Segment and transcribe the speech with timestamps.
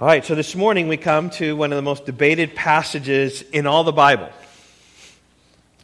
[0.00, 3.66] All right, so this morning we come to one of the most debated passages in
[3.66, 4.30] all the Bible.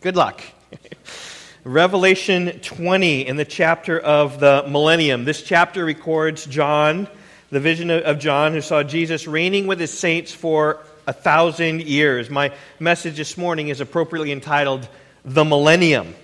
[0.01, 0.41] Good luck.
[1.65, 5.27] Revelation 20 in the chapter of the millennium.
[5.27, 7.09] This chapter records John,
[7.51, 12.31] the vision of John, who saw Jesus reigning with his saints for a thousand years.
[12.31, 14.89] My message this morning is appropriately entitled
[15.27, 16.15] The Millennium.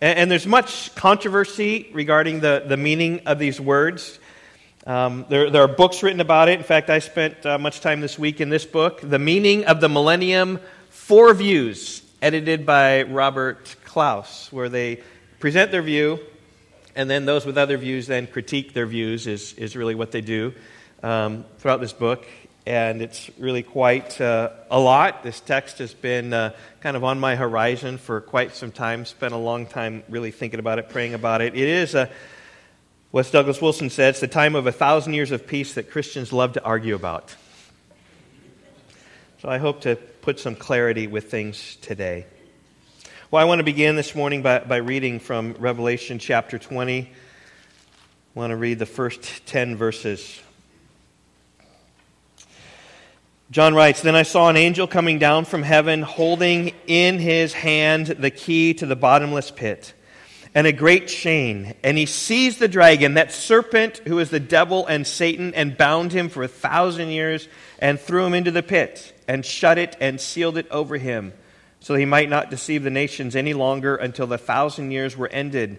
[0.00, 4.20] And, there's much controversy regarding the, the meaning of these words.
[4.84, 6.58] Um, there, there, are books written about it.
[6.58, 9.80] In fact, I spent uh, much time this week in this book, The Meaning of
[9.80, 10.58] the Millennium
[10.90, 15.00] Four Views, edited by Robert Clouse, where they
[15.38, 16.18] present their view,
[16.96, 20.20] and then those with other views then critique their views, is, is really what they
[20.20, 20.52] do
[21.04, 22.26] um, throughout this book.
[22.66, 25.22] And it's really quite uh, a lot.
[25.22, 29.32] This text has been uh, kind of on my horizon for quite some time, spent
[29.32, 31.54] a long time really thinking about it, praying about it.
[31.54, 32.10] It is a
[33.12, 36.32] what Douglas Wilson said, it's the time of a thousand years of peace that Christians
[36.32, 37.36] love to argue about.
[39.42, 42.24] So I hope to put some clarity with things today.
[43.30, 47.02] Well, I want to begin this morning by, by reading from Revelation chapter 20.
[47.02, 47.08] I
[48.32, 50.40] want to read the first 10 verses.
[53.50, 58.06] John writes Then I saw an angel coming down from heaven, holding in his hand
[58.06, 59.92] the key to the bottomless pit
[60.54, 61.74] and a great chain.
[61.82, 66.12] And he seized the dragon, that serpent who is the devil and Satan, and bound
[66.12, 70.20] him for a thousand years, and threw him into the pit, and shut it and
[70.20, 71.32] sealed it over him,
[71.80, 75.78] so he might not deceive the nations any longer until the thousand years were ended.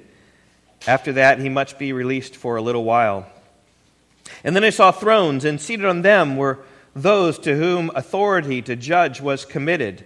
[0.87, 3.27] After that, he must be released for a little while.
[4.43, 6.59] And then I saw thrones, and seated on them were
[6.95, 10.05] those to whom authority to judge was committed.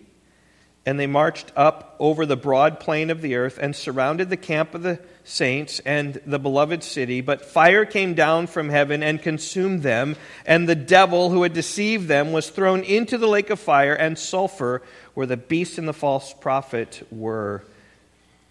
[0.85, 4.73] And they marched up over the broad plain of the earth and surrounded the camp
[4.73, 9.83] of the saints and the beloved city, but fire came down from heaven and consumed
[9.83, 10.15] them,
[10.45, 14.17] and the devil who had deceived them was thrown into the lake of fire and
[14.17, 14.81] sulfur,
[15.13, 17.63] where the beast and the false prophet were,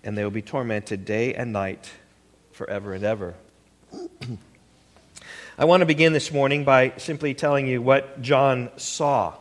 [0.04, 1.90] and they will be tormented day and night
[2.52, 3.34] forever and ever.
[5.58, 9.34] I want to begin this morning by simply telling you what John saw.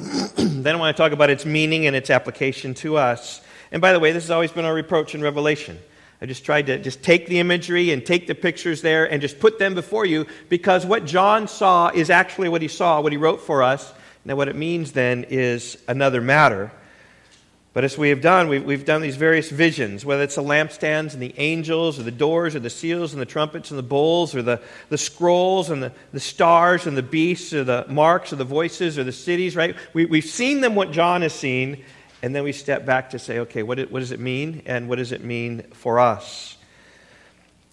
[0.36, 3.42] then I want to talk about its meaning and its application to us.
[3.70, 5.78] And by the way, this has always been our reproach in Revelation.
[6.22, 9.40] I just tried to just take the imagery and take the pictures there and just
[9.40, 13.18] put them before you because what John saw is actually what he saw, what he
[13.18, 13.92] wrote for us.
[14.24, 16.72] Now, what it means then is another matter.
[17.72, 21.12] But as we have done, we've, we've done these various visions, whether it's the lampstands
[21.12, 24.34] and the angels, or the doors, or the seals and the trumpets and the bowls,
[24.34, 28.36] or the, the scrolls and the, the stars and the beasts, or the marks, or
[28.36, 29.76] the voices, or the cities, right?
[29.92, 31.84] We, we've seen them what John has seen,
[32.22, 34.96] and then we step back to say, okay, what, what does it mean, and what
[34.96, 36.56] does it mean for us?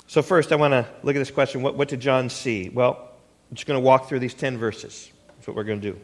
[0.05, 2.69] So, first, I want to look at this question what, what did John see?
[2.69, 3.09] Well,
[3.49, 5.09] I'm just going to walk through these 10 verses.
[5.27, 5.99] That's what we're going to do.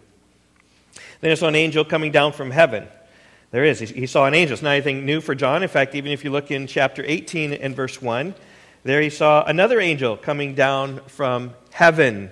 [1.22, 2.88] Then I saw an angel coming down from heaven.
[3.54, 3.78] There is.
[3.78, 4.54] He, saw an angel.
[4.54, 5.62] It's not anything new for John.
[5.62, 8.34] In fact, even if you look in chapter 18 and verse 1,
[8.84, 12.32] there he saw another angel coming down from heaven.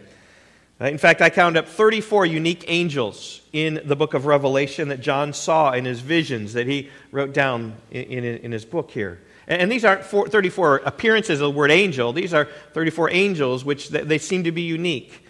[0.79, 5.31] In fact, I counted up 34 unique angels in the book of Revelation that John
[5.31, 9.21] saw in his visions that he wrote down in, in, in his book here.
[9.47, 13.63] And, and these aren't four, 34 appearances of the word angel, these are 34 angels,
[13.63, 15.21] which they seem to be unique.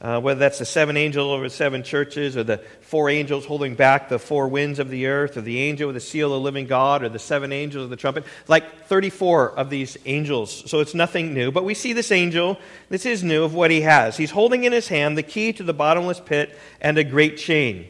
[0.00, 4.08] Uh, whether that's the seven angels over seven churches, or the four angels holding back
[4.08, 6.66] the four winds of the earth, or the angel with the seal of the living
[6.66, 8.24] God, or the seven angels of the trumpet.
[8.48, 10.70] Like 34 of these angels.
[10.70, 11.52] So it's nothing new.
[11.52, 12.58] But we see this angel,
[12.88, 14.16] this is new of what he has.
[14.16, 17.86] He's holding in his hand the key to the bottomless pit and a great chain.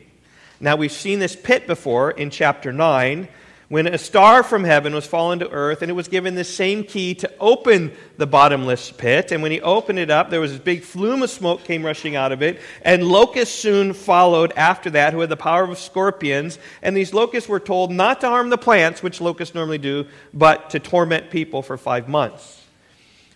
[0.59, 3.29] Now we've seen this pit before in chapter 9
[3.71, 6.83] when a star from heaven was fallen to earth, and it was given the same
[6.83, 9.31] key to open the bottomless pit.
[9.31, 12.17] And when he opened it up, there was this big flume of smoke came rushing
[12.17, 16.59] out of it, and locusts soon followed after that, who had the power of scorpions.
[16.83, 20.71] And these locusts were told not to harm the plants, which locusts normally do, but
[20.71, 22.65] to torment people for five months.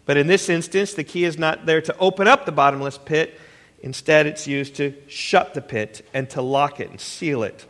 [0.05, 3.39] But in this instance, the key is not there to open up the bottomless pit.
[3.85, 7.65] Instead, it's used to shut the pit and to lock it and seal it,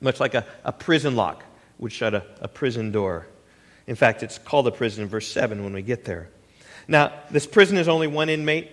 [0.00, 1.42] much like a, a prison lock
[1.78, 3.26] would shut a, a prison door.
[3.86, 6.28] In fact, it's called a prison in verse 7 when we get there.
[6.88, 8.70] Now, this prison is only one inmate,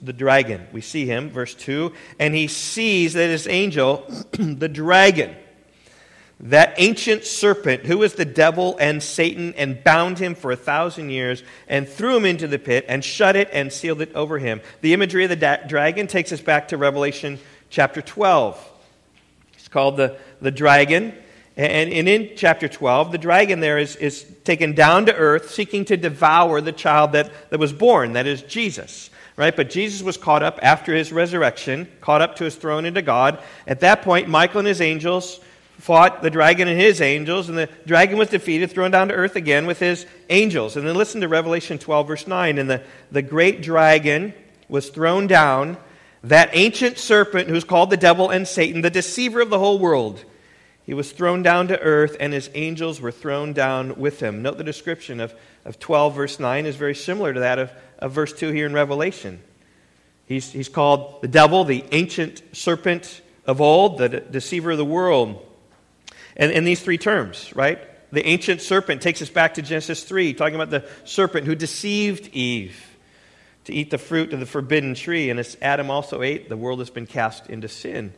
[0.00, 0.66] the dragon.
[0.72, 5.36] We see him, verse 2, and he sees that his angel, the dragon,
[6.42, 11.10] that ancient serpent who was the devil and Satan and bound him for a thousand
[11.10, 14.60] years and threw him into the pit and shut it and sealed it over him.
[14.80, 17.38] The imagery of the da- dragon takes us back to Revelation
[17.70, 18.70] chapter 12.
[19.54, 21.14] It's called the, the dragon.
[21.56, 25.84] And, and in chapter 12, the dragon there is, is taken down to earth seeking
[25.86, 29.10] to devour the child that, that was born, that is Jesus.
[29.36, 29.54] Right?
[29.54, 33.38] But Jesus was caught up after his resurrection, caught up to his throne into God.
[33.66, 35.40] At that point, Michael and his angels
[35.78, 39.34] fought the dragon and his angels, and the dragon was defeated, thrown down to earth
[39.34, 40.76] again with his angels.
[40.76, 42.58] And then listen to Revelation 12, verse 9.
[42.58, 44.34] And the, the great dragon
[44.68, 45.76] was thrown down,
[46.24, 50.24] that ancient serpent who's called the devil and Satan, the deceiver of the whole world.
[50.84, 54.42] He was thrown down to earth, and his angels were thrown down with him.
[54.42, 55.34] Note the description of,
[55.64, 58.72] of 12, verse 9 is very similar to that of, of verse 2 here in
[58.72, 59.40] Revelation.
[60.26, 65.46] He's, he's called the devil, the ancient serpent of old, the deceiver of the world.
[66.36, 67.78] And, and these three terms, right?
[68.12, 72.28] The ancient serpent takes us back to Genesis 3, talking about the serpent who deceived
[72.34, 72.96] Eve
[73.64, 75.30] to eat the fruit of the forbidden tree.
[75.30, 78.12] And as Adam also ate, the world has been cast into sin.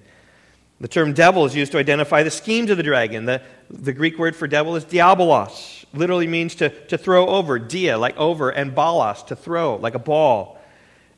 [0.80, 3.26] The term devil is used to identify the schemes of the dragon.
[3.26, 5.84] The, the Greek word for devil is diabolos.
[5.92, 10.00] Literally means to, to throw over, dia, like over, and balos, to throw, like a
[10.00, 10.58] ball.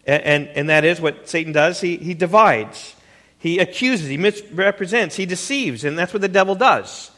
[0.07, 1.81] And, and, and that is what Satan does.
[1.81, 2.95] He, he divides.
[3.39, 7.11] He accuses, he misrepresents, he deceives, and that's what the devil does.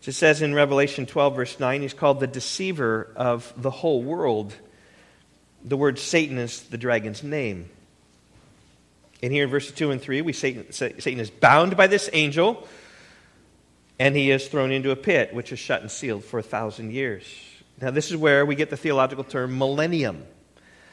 [0.00, 4.02] It just says in Revelation 12, verse 9, he's called the deceiver of the whole
[4.02, 4.54] world.
[5.64, 7.70] The word Satan is the dragon's name.
[9.22, 12.66] And here in verses 2 and 3, we Satan, Satan is bound by this angel,
[13.98, 16.92] and he is thrown into a pit, which is shut and sealed for a thousand
[16.92, 17.26] years.
[17.80, 20.24] Now, this is where we get the theological term millennium.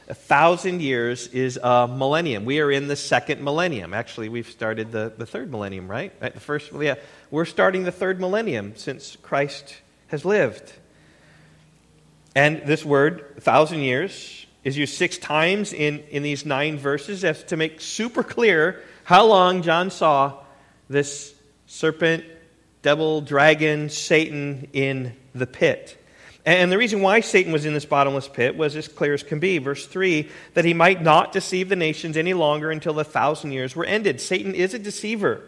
[0.10, 2.46] A thousand years is a millennium.
[2.46, 3.94] We are in the second millennium.
[3.94, 6.14] Actually, we've started the, the third millennium, right?
[6.22, 6.34] right?
[6.34, 6.96] The first, yeah,
[7.30, 9.76] we're starting the third millennium since Christ
[10.08, 10.72] has lived.
[12.36, 17.42] And this word, thousand years, is used six times in, in these nine verses as
[17.46, 20.44] to make super clear how long John saw
[20.90, 21.34] this
[21.68, 22.25] serpent,
[22.81, 25.98] devil, dragon, Satan in the pit.
[26.46, 29.40] And the reason why Satan was in this bottomless pit was as clear as can
[29.40, 29.58] be.
[29.58, 33.74] Verse 3 that he might not deceive the nations any longer until the thousand years
[33.74, 34.19] were ended.
[34.19, 35.44] Satan is a deceiver.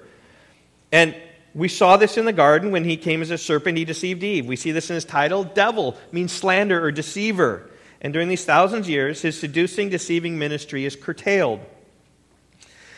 [0.94, 1.14] And
[1.54, 4.46] we saw this in the garden when he came as a serpent, he deceived Eve.
[4.46, 5.44] We see this in his title.
[5.44, 7.70] Devil means slander or deceiver.
[8.02, 11.60] And during these thousand years, his seducing, deceiving ministry is curtailed.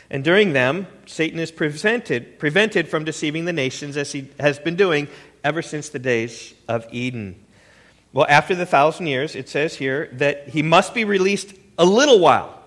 [0.10, 4.76] And during them, Satan is prevented, prevented from deceiving the nations as he has been
[4.76, 5.08] doing
[5.44, 7.44] ever since the days of Eden.
[8.14, 12.20] Well, after the thousand years, it says here that he must be released a little
[12.20, 12.62] while.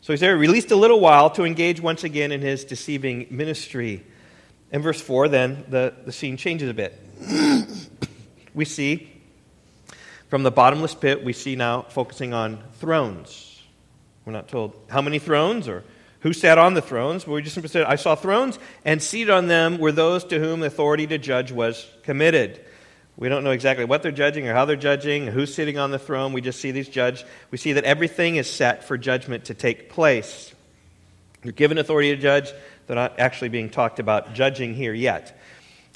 [0.00, 4.02] So he's there, released a little while to engage once again in his deceiving ministry.
[4.72, 6.98] In verse 4, then, the, the scene changes a bit.
[8.54, 9.19] we see
[10.30, 13.60] from the bottomless pit, we see now focusing on thrones.
[14.24, 15.82] We're not told how many thrones or
[16.20, 19.30] who sat on the thrones, but we just simply said, I saw thrones, and seated
[19.30, 22.64] on them were those to whom authority to judge was committed.
[23.16, 25.98] We don't know exactly what they're judging or how they're judging, who's sitting on the
[25.98, 26.32] throne.
[26.32, 27.24] We just see these judged.
[27.50, 30.54] We see that everything is set for judgment to take place.
[31.42, 32.52] You're given authority to judge.
[32.86, 35.39] They're not actually being talked about judging here yet.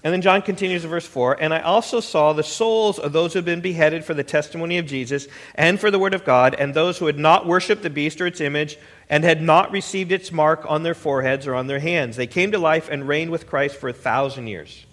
[0.04, 3.32] And then John continues in verse 4 And I also saw the souls of those
[3.32, 6.54] who had been beheaded for the testimony of Jesus and for the word of God,
[6.54, 8.76] and those who had not worshipped the beast or its image,
[9.08, 12.16] and had not received its mark on their foreheads or on their hands.
[12.16, 14.84] They came to life and reigned with Christ for a thousand years.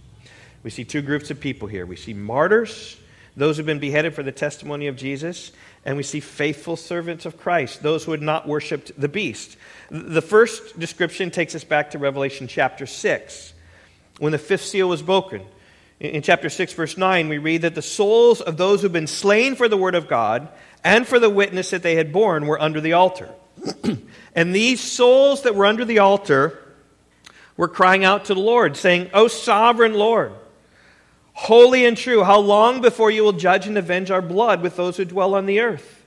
[0.63, 1.85] We see two groups of people here.
[1.85, 2.97] We see martyrs,
[3.35, 5.51] those who've been beheaded for the testimony of Jesus,
[5.83, 9.57] and we see faithful servants of Christ, those who had not worshiped the beast.
[9.89, 13.50] The first description takes us back to Revelation chapter 6,
[14.21, 15.41] when the fifth seal was broken.
[15.99, 19.55] In chapter 6, verse 9, we read that the souls of those who've been slain
[19.55, 20.47] for the word of God
[20.83, 23.29] and for the witness that they had borne were under the altar.
[24.35, 26.59] and these souls that were under the altar
[27.57, 30.33] were crying out to the Lord, saying, O sovereign Lord,
[31.33, 34.97] Holy and true, how long before you will judge and avenge our blood with those
[34.97, 36.05] who dwell on the earth?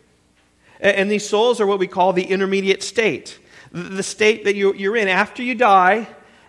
[0.79, 3.41] And these souls are what we call the intermediate state,
[3.73, 6.07] the state that you're in after you die,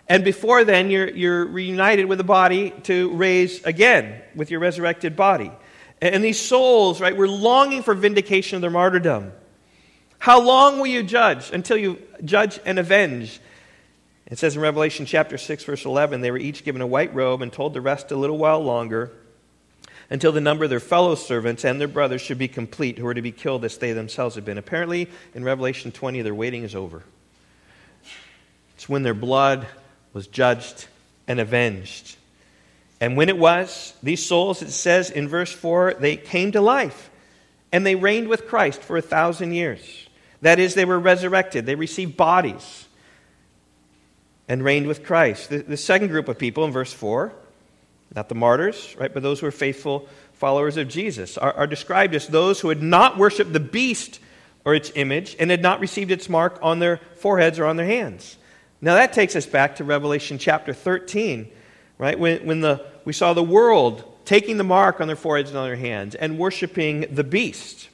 [0.08, 5.16] and before then you're, you're reunited with the body to raise again with your resurrected
[5.16, 5.50] body.
[6.00, 9.32] And these souls, right, were longing for vindication of their martyrdom.
[10.18, 13.40] How long will you judge until you judge and avenge?
[14.26, 17.42] It says in Revelation chapter 6, verse 11, they were each given a white robe
[17.42, 19.12] and told to rest a little while longer
[20.10, 23.14] until the number of their fellow servants and their brothers should be complete, who were
[23.14, 24.58] to be killed as they themselves had been.
[24.58, 27.02] Apparently, in Revelation 20, their waiting is over.
[28.74, 29.66] It's when their blood
[30.16, 30.86] was judged
[31.28, 32.16] and avenged.
[33.02, 37.10] And when it was, these souls, it says in verse 4, they came to life
[37.70, 40.08] and they reigned with Christ for a thousand years.
[40.40, 42.86] That is, they were resurrected, they received bodies
[44.48, 45.50] and reigned with Christ.
[45.50, 47.30] The, the second group of people in verse 4,
[48.14, 52.14] not the martyrs, right, but those who are faithful followers of Jesus, are, are described
[52.14, 54.18] as those who had not worshiped the beast
[54.64, 57.84] or its image and had not received its mark on their foreheads or on their
[57.84, 58.38] hands.
[58.80, 61.50] Now that takes us back to Revelation chapter 13,
[61.98, 62.18] right?
[62.18, 65.66] When, when the, we saw the world taking the mark on their foreheads and on
[65.66, 67.88] their hands and worshiping the beast.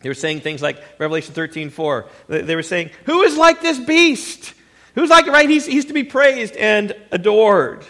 [0.00, 2.08] They were saying things like Revelation 13, 4.
[2.28, 4.52] They were saying, Who is like this beast?
[4.94, 5.48] Who's like, right?
[5.48, 7.86] He's, he's to be praised and adored.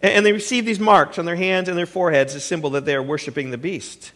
[0.00, 2.84] And they receive these marks on their hands and their foreheads as a symbol that
[2.84, 4.12] they are worshiping the beast.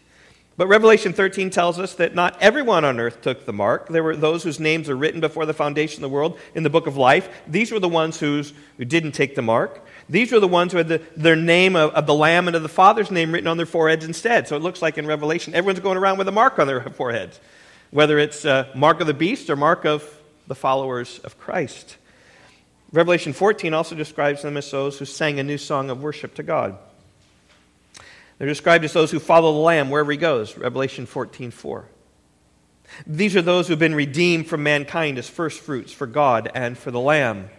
[0.59, 3.89] But Revelation 13 tells us that not everyone on earth took the mark.
[3.89, 6.69] There were those whose names are written before the foundation of the world in the
[6.69, 7.29] book of life.
[7.47, 9.87] These were the ones who's, who didn't take the mark.
[10.09, 12.65] These were the ones who had the, their name of, of, the Lamb and of
[12.65, 14.49] the Father's name written on their foreheads instead.
[14.49, 17.39] So it looks like in Revelation, everyone's going around with a mark on their foreheads,
[17.93, 20.03] whether it's a mark of the beast or mark of
[20.49, 21.99] the followers of Christ.
[22.93, 26.43] Revelation 14 also describes them as those who sang a new song of worship to
[26.43, 26.77] God.
[28.39, 31.89] They're described as those who follow the Lamb wherever he goes, Revelation 14 4.
[33.07, 36.79] These are those who have been redeemed from mankind as first fruits for God and
[36.79, 37.51] for the Lamb.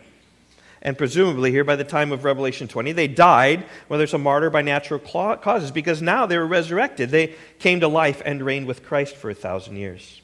[0.82, 4.50] And presumably, here by the time of Revelation 20, they died, whether it's a martyr
[4.50, 7.10] by natural causes, because now they were resurrected.
[7.10, 10.22] They came to life and reigned with Christ for a thousand years.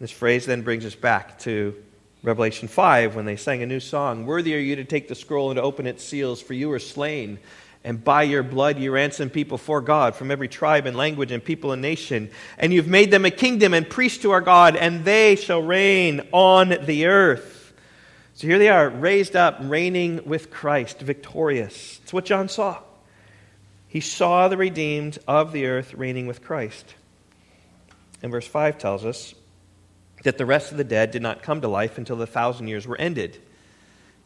[0.00, 1.76] This phrase then brings us back to
[2.22, 5.50] Revelation 5 when they sang a new song Worthy are you to take the scroll
[5.50, 7.38] and to open its seals, for you were slain
[7.84, 11.44] and by your blood you ransomed people for God from every tribe and language and
[11.44, 12.30] people and nation.
[12.58, 16.20] And you've made them a kingdom and priests to our God, and they shall reign
[16.32, 17.72] on the earth.
[18.34, 22.00] So here they are, raised up, reigning with Christ, victorious.
[22.02, 22.78] It's what John saw.
[23.88, 26.94] He saw the redeemed of the earth reigning with Christ.
[28.22, 29.34] And verse 5 tells us
[30.22, 32.86] that the rest of the dead did not come to life until the thousand years
[32.86, 33.42] were ended.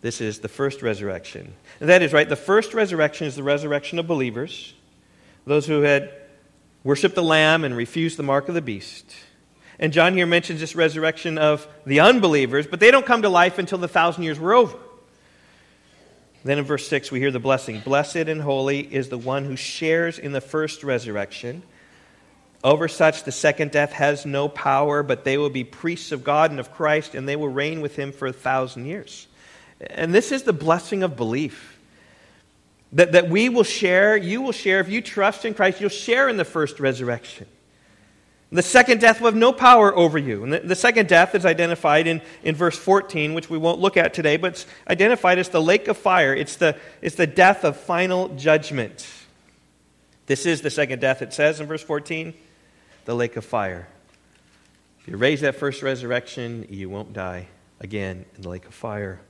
[0.00, 1.54] This is the first resurrection.
[1.80, 2.28] And that is right.
[2.28, 4.74] The first resurrection is the resurrection of believers,
[5.46, 6.12] those who had
[6.84, 9.16] worshiped the Lamb and refused the mark of the beast.
[9.78, 13.58] And John here mentions this resurrection of the unbelievers, but they don't come to life
[13.58, 14.76] until the thousand years were over.
[16.44, 19.56] Then in verse 6, we hear the blessing Blessed and holy is the one who
[19.56, 21.62] shares in the first resurrection.
[22.62, 26.52] Over such, the second death has no power, but they will be priests of God
[26.52, 29.26] and of Christ, and they will reign with him for a thousand years.
[29.80, 31.78] And this is the blessing of belief.
[32.92, 36.28] That, that we will share, you will share, if you trust in Christ, you'll share
[36.28, 37.46] in the first resurrection.
[38.52, 40.44] The second death will have no power over you.
[40.44, 43.96] And the, the, second death is identified in, in verse 14, which we won't look
[43.96, 46.32] at today, but it's identified as the lake of fire.
[46.32, 49.06] It's the, it's the death of final judgment.
[50.26, 52.34] This is the second death, it says in verse 14,
[53.04, 53.88] the lake of fire.
[55.00, 57.48] If you raise that first resurrection, you won't die
[57.80, 59.20] again in the lake of fire.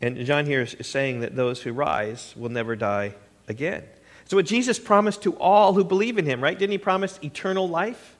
[0.00, 3.14] And John here is saying that those who rise will never die
[3.48, 3.82] again.
[4.26, 6.58] So what Jesus promised to all who believe in him, right?
[6.58, 8.16] Didn't he promise eternal life?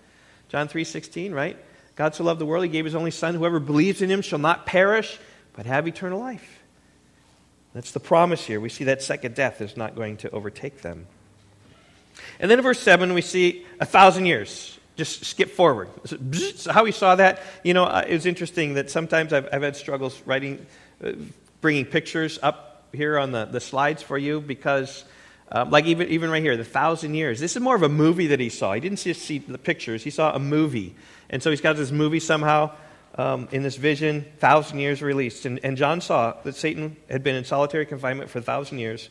[0.48, 1.56] John 3:16, right?
[1.96, 4.38] God so loved the world he gave his only son whoever believes in him shall
[4.38, 5.18] not perish
[5.54, 6.60] but have eternal life.
[7.74, 8.60] That's the promise here.
[8.60, 11.06] We see that second death is not going to overtake them.
[12.40, 14.78] And then in verse 7 we see a thousand years.
[14.96, 15.90] Just skip forward.
[16.06, 19.62] So how we saw that, you know, uh, it was interesting that sometimes I've, I've
[19.62, 20.66] had struggles writing
[21.04, 21.12] uh,
[21.60, 25.04] bringing pictures up here on the, the slides for you because,
[25.50, 27.40] um, like even, even right here, the thousand years.
[27.40, 28.72] This is more of a movie that he saw.
[28.74, 30.94] He didn't just see the pictures, he saw a movie.
[31.30, 32.70] And so he's got this movie somehow
[33.16, 35.44] um, in this vision, thousand years released.
[35.44, 39.10] And, and John saw that Satan had been in solitary confinement for a thousand years.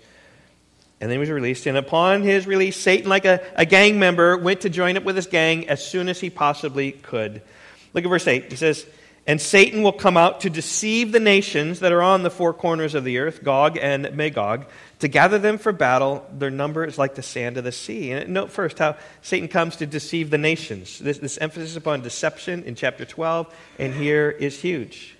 [0.99, 1.67] And then he was released.
[1.67, 5.15] And upon his release, Satan, like a, a gang member, went to join up with
[5.15, 7.41] his gang as soon as he possibly could.
[7.93, 8.49] Look at verse 8.
[8.49, 8.85] He says,
[9.27, 12.95] and Satan will come out to deceive the nations that are on the four corners
[12.95, 14.65] of the earth, Gog and Magog,
[14.99, 16.25] to gather them for battle.
[16.31, 18.13] Their number is like the sand of the sea.
[18.13, 20.97] And note first how Satan comes to deceive the nations.
[20.97, 25.17] This, this emphasis upon deception in chapter 12 and here is huge.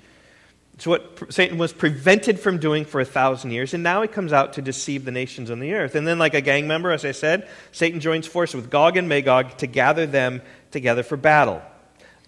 [0.76, 4.32] It's what Satan was prevented from doing for a thousand years, and now he comes
[4.32, 5.96] out to deceive the nations on the earth.
[5.96, 9.10] And then, like a gang member, as I said, Satan joins forces with Gog and
[9.10, 11.64] Magog to gather them together for battle.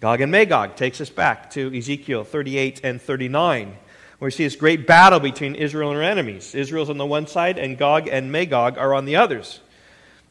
[0.00, 3.76] Gog and Magog takes us back to Ezekiel 38 and 39,
[4.18, 6.54] where we see this great battle between Israel and her enemies.
[6.54, 9.60] Israel's on the one side, and Gog and Magog are on the others.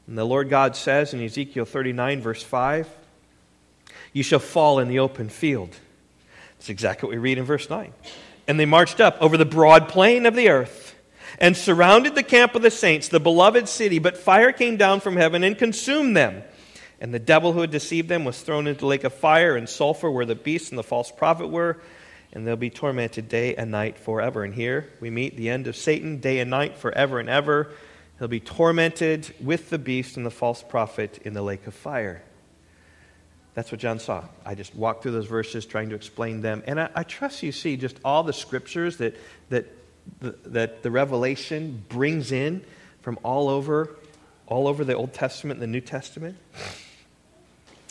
[0.08, 2.90] And the Lord God says in Ezekiel 39, verse 5,
[4.12, 5.76] You shall fall in the open field.
[6.58, 7.94] That's exactly what we read in verse 9.
[8.48, 10.96] And they marched up over the broad plain of the earth
[11.38, 14.00] and surrounded the camp of the saints, the beloved city.
[14.00, 16.42] But fire came down from heaven and consumed them.
[17.02, 19.70] And the devil who had deceived them was thrown into the lake of fire and
[19.70, 21.78] sulfur, where the beast and the false prophet were.
[22.32, 24.44] And they'll be tormented day and night forever.
[24.44, 27.72] And here we meet the end of Satan, day and night, forever and ever.
[28.20, 32.22] He'll be tormented with the beast and the false prophet in the lake of fire.
[33.54, 34.26] That's what John saw.
[34.46, 36.64] I just walked through those verses trying to explain them.
[36.68, 39.16] And I, I trust you see just all the scriptures that,
[39.50, 39.66] that,
[40.22, 42.64] that the Revelation brings in
[43.02, 43.96] from all over,
[44.48, 46.38] all over the Old Testament and the New Testament.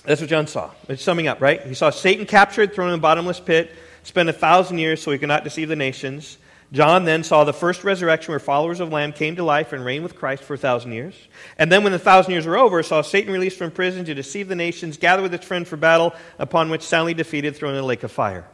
[0.09, 0.71] That's what John saw.
[0.89, 1.61] It's summing up, right?
[1.67, 3.71] He saw Satan captured, thrown in a bottomless pit,
[4.05, 6.39] spent a thousand years so he could not deceive the nations.
[6.73, 10.05] John then saw the first resurrection where followers of Lamb came to life and reigned
[10.05, 11.15] with Christ for a thousand years.
[11.59, 14.49] And then, when the thousand years were over, saw Satan released from prison to deceive
[14.49, 17.87] the nations, gather with his friend for battle, upon which soundly defeated, thrown in a
[17.87, 18.47] lake of fire.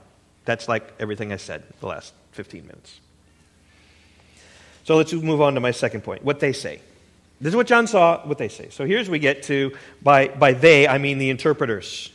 [0.46, 2.98] That's like everything I said the last 15 minutes.
[4.82, 6.80] So let's move on to my second point what they say.
[7.40, 8.70] This is what John saw, what they say.
[8.70, 9.72] So here's we get to,
[10.02, 12.10] by, by they, I mean the interpreters.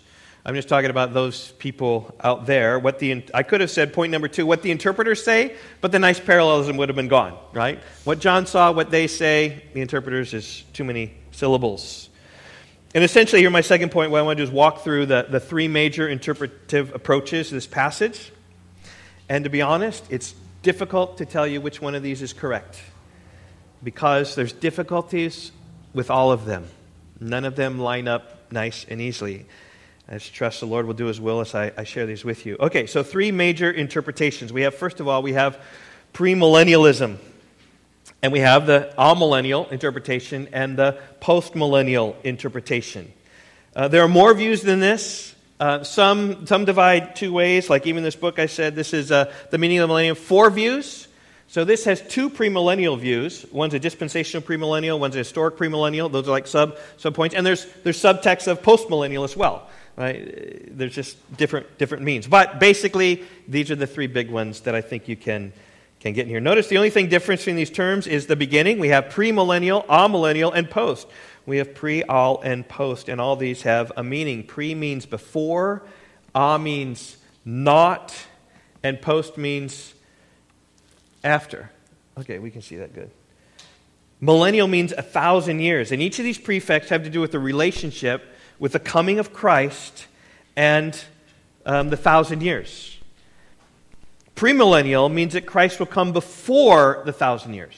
[0.45, 2.79] I'm just talking about those people out there.
[2.79, 5.99] What the I could have said point number two, what the interpreters say, but the
[5.99, 7.79] nice parallelism would have been gone, right?
[8.05, 12.09] What John saw, what they say, the interpreters is too many syllables.
[12.95, 14.09] And essentially, here my second point.
[14.09, 17.53] What I want to do is walk through the, the three major interpretive approaches to
[17.53, 18.31] this passage.
[19.27, 20.33] And to be honest, it's
[20.63, 22.81] difficult to tell you which one of these is correct
[23.83, 25.51] because there's difficulties
[25.93, 26.65] with all of them.
[27.19, 29.45] None of them line up nice and easily.
[30.07, 32.45] I just trust the Lord will do his will as I, I share these with
[32.45, 32.57] you.
[32.59, 34.51] Okay, so three major interpretations.
[34.51, 35.61] We have, first of all, we have
[36.13, 37.17] premillennialism.
[38.21, 43.13] And we have the amillennial interpretation and the postmillennial interpretation.
[43.75, 45.35] Uh, there are more views than this.
[45.59, 49.33] Uh, some, some divide two ways, like even this book I said, this is uh,
[49.51, 51.08] the meaning of the millennium, four views.
[51.49, 53.43] So this has two premillennial views.
[53.51, 56.11] One's a dispensational premillennial, one's a historic premillennial.
[56.11, 56.77] Those are like sub,
[57.15, 57.33] points.
[57.33, 59.67] And there's, there's subtexts of postmillennial as well.
[59.97, 60.77] Right?
[60.77, 62.27] There's just different, different means.
[62.27, 65.51] But basically, these are the three big ones that I think you can,
[65.99, 66.39] can get in here.
[66.39, 68.77] Notice the only thing different between these terms is the beginning.
[68.77, 71.07] We have premillennial, amillennial, and post.
[71.47, 74.43] We have pre, all, and post, and all these have a meaning.
[74.43, 75.81] Pre means before,
[76.35, 78.15] a means not,
[78.83, 79.95] and post means
[81.23, 81.69] after.
[82.17, 83.11] Okay, we can see that good.
[84.21, 87.39] Millennial means a thousand years, and each of these prefixes have to do with the
[87.39, 88.23] relationship
[88.59, 90.07] with the coming of Christ
[90.55, 91.01] and
[91.65, 92.97] um, the thousand years.
[94.35, 97.75] Premillennial means that Christ will come before the thousand years.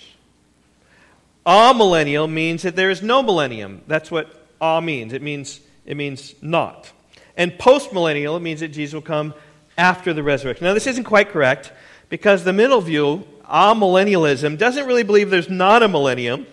[1.45, 3.81] Amillennial means that there is no millennium.
[3.87, 5.13] That's what a means.
[5.13, 6.91] It means it means not.
[7.35, 9.33] And postmillennial means that Jesus will come
[9.77, 10.65] after the resurrection.
[10.65, 11.71] Now this isn't quite correct
[12.11, 16.45] because the middle view, amillennialism, doesn't really believe there's not a millennium.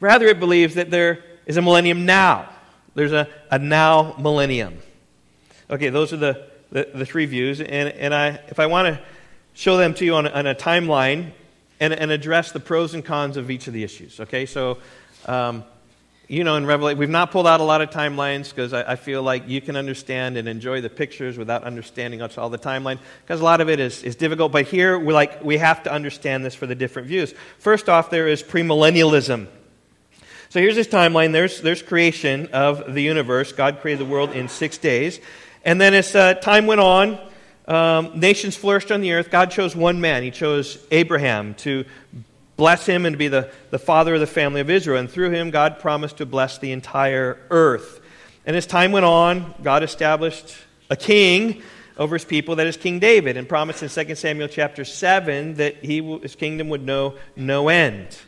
[0.00, 2.46] Rather, it believes that there is a millennium now.
[2.94, 4.78] There's a, a now millennium.
[5.70, 7.62] Okay, those are the, the, the, three views.
[7.62, 9.02] And, and I, if I want to
[9.54, 11.32] show them to you on a, on a timeline
[11.80, 14.20] and, and address the pros and cons of each of the issues.
[14.20, 14.76] Okay, so,
[15.24, 15.64] um,
[16.30, 18.94] you know, in Revelation, we've not pulled out a lot of timelines because I, I,
[18.94, 23.40] feel like you can understand and enjoy the pictures without understanding all the timeline because
[23.40, 24.52] a lot of it is, is difficult.
[24.52, 27.34] But here, we like, we have to understand this for the different views.
[27.58, 29.48] First off, there is premillennialism.
[30.50, 31.32] So here's this timeline.
[31.32, 33.50] There's, there's creation of the universe.
[33.50, 35.18] God created the world in six days.
[35.64, 37.18] And then as uh, time went on,
[37.66, 39.32] um, nations flourished on the earth.
[39.32, 40.22] God chose one man.
[40.22, 41.84] He chose Abraham to
[42.60, 44.98] bless him and be the, the father of the family of Israel.
[44.98, 48.02] And through him, God promised to bless the entire earth.
[48.44, 50.54] And as time went on, God established
[50.90, 51.62] a king
[51.96, 55.76] over his people, that is King David, and promised in 2 Samuel chapter 7 that
[55.76, 58.18] he, his kingdom would know no end.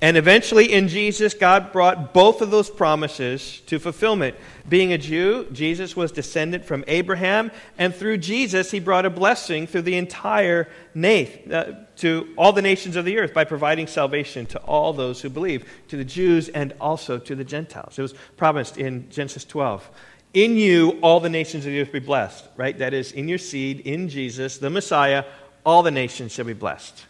[0.00, 4.36] And eventually, in Jesus, God brought both of those promises to fulfillment.
[4.68, 9.66] Being a Jew, Jesus was descendant from Abraham, and through Jesus, he brought a blessing
[9.66, 14.46] through the entire nath, uh, to all the nations of the earth by providing salvation
[14.46, 17.98] to all those who believe, to the Jews and also to the Gentiles.
[17.98, 19.90] It was promised in Genesis 12.
[20.32, 22.78] In you, all the nations of the earth be blessed, right?
[22.78, 25.24] That is, in your seed, in Jesus, the Messiah,
[25.66, 27.04] all the nations shall be blessed.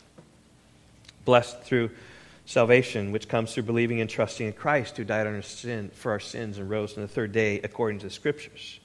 [1.27, 1.91] Blessed through
[2.49, 6.13] salvation, which comes through believing and trusting in Christ, who died on our sin, for
[6.13, 8.81] our sins and rose on the third day according to the Scriptures.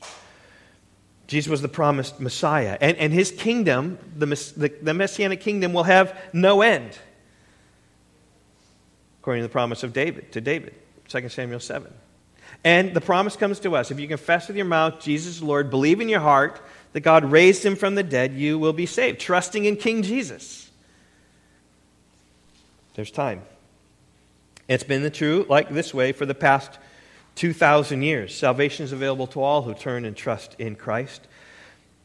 [1.27, 5.83] Jesus was the promised Messiah, and, and his kingdom, the, the, the Messianic kingdom, will
[5.83, 6.99] have no end,
[9.21, 10.75] according to the promise of David, to David,
[11.07, 11.91] 2 Samuel 7.
[12.65, 15.69] And the promise comes to us if you confess with your mouth Jesus is Lord,
[15.69, 19.21] believe in your heart that God raised him from the dead, you will be saved,
[19.21, 20.69] trusting in King Jesus.
[22.95, 23.41] There's time.
[24.67, 26.79] It's been the true like this way for the past
[27.35, 28.35] 2,000 years.
[28.35, 31.27] Salvation is available to all who turn and trust in Christ.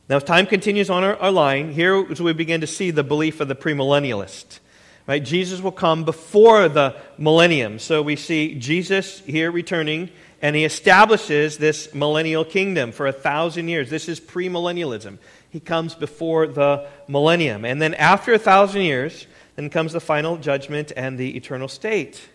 [0.08, 3.04] Now, as time continues on our, our line, here as we begin to see the
[3.04, 4.60] belief of the premillennialist.
[5.06, 5.22] Right?
[5.22, 7.78] Jesus will come before the millennium.
[7.78, 10.10] So we see Jesus here returning,
[10.42, 13.90] and he establishes this millennial kingdom for a thousand years.
[13.90, 15.18] This is premillennialism.
[15.50, 17.64] He comes before the millennium.
[17.64, 22.28] And then after a thousand years, then comes the final judgment and the eternal state.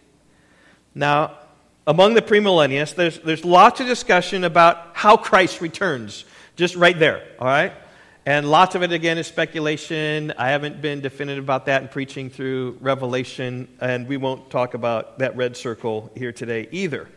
[0.96, 1.38] Now,
[1.86, 6.26] among the premillennialists, there's, there's lots of discussion about how Christ returns,
[6.56, 7.74] just right there, all right?
[8.26, 10.34] And lots of it, again, is speculation.
[10.38, 15.20] I haven't been definitive about that in preaching through Revelation, and we won't talk about
[15.20, 17.10] that red circle here today either.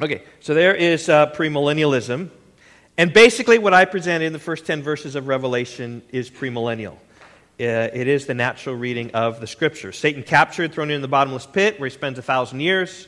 [0.00, 2.30] Okay, so there is uh, premillennialism.
[2.98, 6.96] And basically, what I presented in the first 10 verses of Revelation is premillennial.
[7.60, 9.92] Uh, it is the natural reading of the scripture.
[9.92, 13.06] Satan captured, thrown in the bottomless pit, where he spends a thousand years.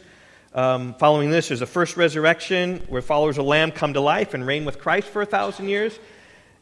[0.54, 4.46] Um, following this, there's a first resurrection where followers of Lamb come to life and
[4.46, 5.98] reign with Christ for a thousand years.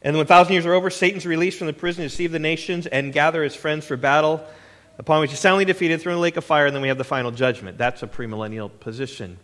[0.01, 2.39] And when a thousand years are over, Satan's released from the prison to deceive the
[2.39, 4.43] nations and gather his friends for battle,
[4.97, 6.97] upon which he's soundly defeated, thrown in the lake of fire, and then we have
[6.97, 7.77] the final judgment.
[7.77, 9.37] That's a premillennial position.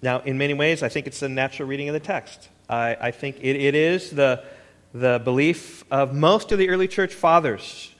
[0.00, 2.48] Now, in many ways, I think it's the natural reading of the text.
[2.68, 4.44] I, I think it, it is the,
[5.00, 7.92] the belief of most of the early church fathers.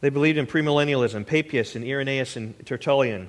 [0.00, 3.28] They believed in premillennialism, Papias and Irenaeus and Tertullian.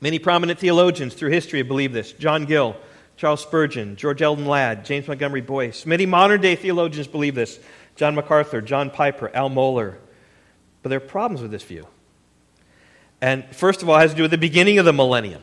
[0.00, 2.76] Many prominent theologians through history have believed this John Gill,
[3.16, 5.86] Charles Spurgeon, George Eldon Ladd, James Montgomery Boice.
[5.86, 7.60] Many modern day theologians believe this
[7.94, 9.96] John MacArthur, John Piper, Al Mohler.
[10.82, 11.86] But there are problems with this view.
[13.20, 15.42] And first of all, it has to do with the beginning of the millennium.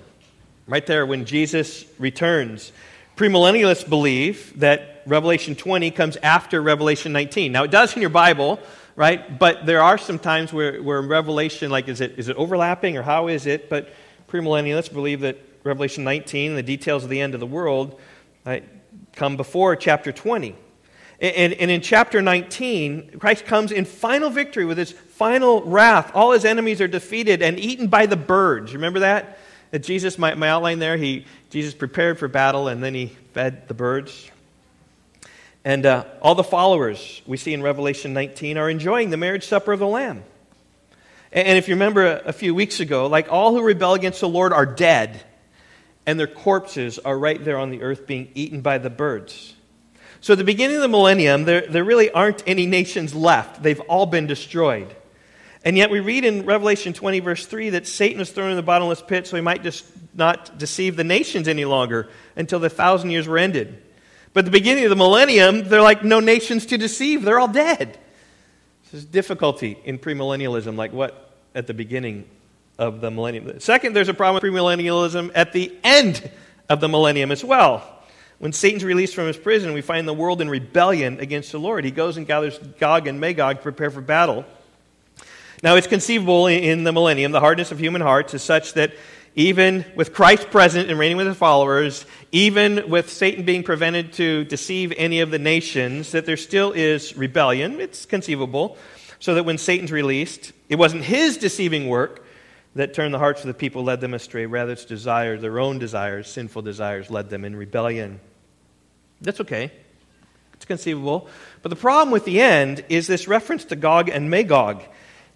[0.67, 2.73] Right there, when Jesus returns.
[3.21, 7.51] Premillennialists believe that Revelation 20 comes after Revelation 19.
[7.51, 8.60] Now, it does in your Bible,
[8.95, 9.38] right?
[9.38, 13.03] But there are some times where, where Revelation, like, is it, is it overlapping or
[13.03, 13.69] how is it?
[13.69, 13.93] But
[14.27, 17.99] premillennialists believe that Revelation 19, the details of the end of the world,
[18.43, 18.67] right,
[19.13, 20.55] come before chapter 20.
[21.19, 26.10] And, and, in chapter 19, Christ comes in final victory with his final wrath.
[26.15, 28.73] All his enemies are defeated and eaten by the birds.
[28.73, 29.38] Remember that?
[29.71, 33.67] That Jesus, my, my outline there, he, Jesus prepared for battle and then he fed
[33.67, 34.29] the birds.
[35.63, 39.73] And uh, all the followers we see in Revelation 19 are enjoying the marriage supper
[39.73, 40.23] of the Lamb.
[41.31, 44.51] And if you remember a few weeks ago, like all who rebel against the Lord
[44.51, 45.23] are dead,
[46.05, 49.53] and their corpses are right there on the earth being eaten by the birds.
[50.19, 53.63] So at the beginning of the millennium, there, there really aren't any nations left.
[53.63, 54.93] They've all been destroyed.
[55.63, 58.63] And yet we read in Revelation 20, verse 3, that Satan was thrown in the
[58.63, 63.12] bottomless pit so he might just not deceive the nations any longer until the thousand
[63.12, 63.82] years were ended.
[64.34, 67.21] But at the beginning of the millennium, they're like no nations to deceive.
[67.21, 68.00] They're all dead.
[68.91, 72.26] There's difficulty in premillennialism, like what at the beginning
[72.78, 73.60] of the millennium.
[73.60, 76.30] Second, there's a problem with premillennialism at the end
[76.69, 78.00] of the millennium as well.
[78.39, 81.86] When Satan's released from his prison, we find the world in rebellion against the Lord.
[81.86, 84.45] He goes and gathers Gog and Magog to prepare for battle.
[85.63, 88.93] Now, it's conceivable in the millennium, the hardness of human hearts is such that
[89.36, 94.43] even with Christ present and reigning with his followers, even with Satan being prevented to
[94.45, 97.80] deceive any of the nations, that there still is rebellion.
[97.80, 98.78] It's conceivable.
[99.19, 102.26] So that when Satan's released, it wasn't his deceiving work
[102.74, 104.47] that turned the hearts of the people, led them astray.
[104.47, 108.19] Rather, its desire, their own desires, sinful desires, led them in rebellion.
[109.21, 109.71] That's okay.
[110.54, 111.30] It's conceivable.
[111.62, 114.82] But the problem with the end is this reference to Gog and Magog.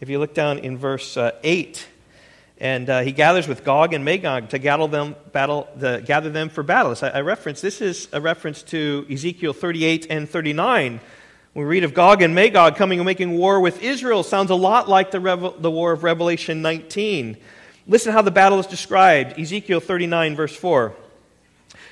[0.06, 1.88] If you look down in verse uh, 8,
[2.60, 6.50] and uh, he gathers with Gog and Magog to gather them, battle, the, gather them
[6.50, 6.96] for battle.
[7.02, 11.00] I, I reference this is a reference to Ezekiel 38 and 39.
[11.56, 14.88] we read of Gog and Magog coming and making war with Israel, sounds a lot
[14.88, 17.38] like the, Revel, the war of Revelation 19.
[17.88, 19.40] Listen how the battle is described.
[19.40, 20.94] Ezekiel 39, verse 4.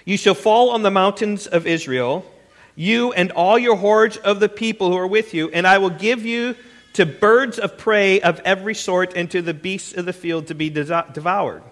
[0.05, 2.31] You shall fall on the mountains of Israel,
[2.75, 5.89] you and all your hordes of the people who are with you, and I will
[5.89, 6.55] give you
[6.93, 10.55] to birds of prey of every sort and to the beasts of the field to
[10.55, 11.63] be devoured.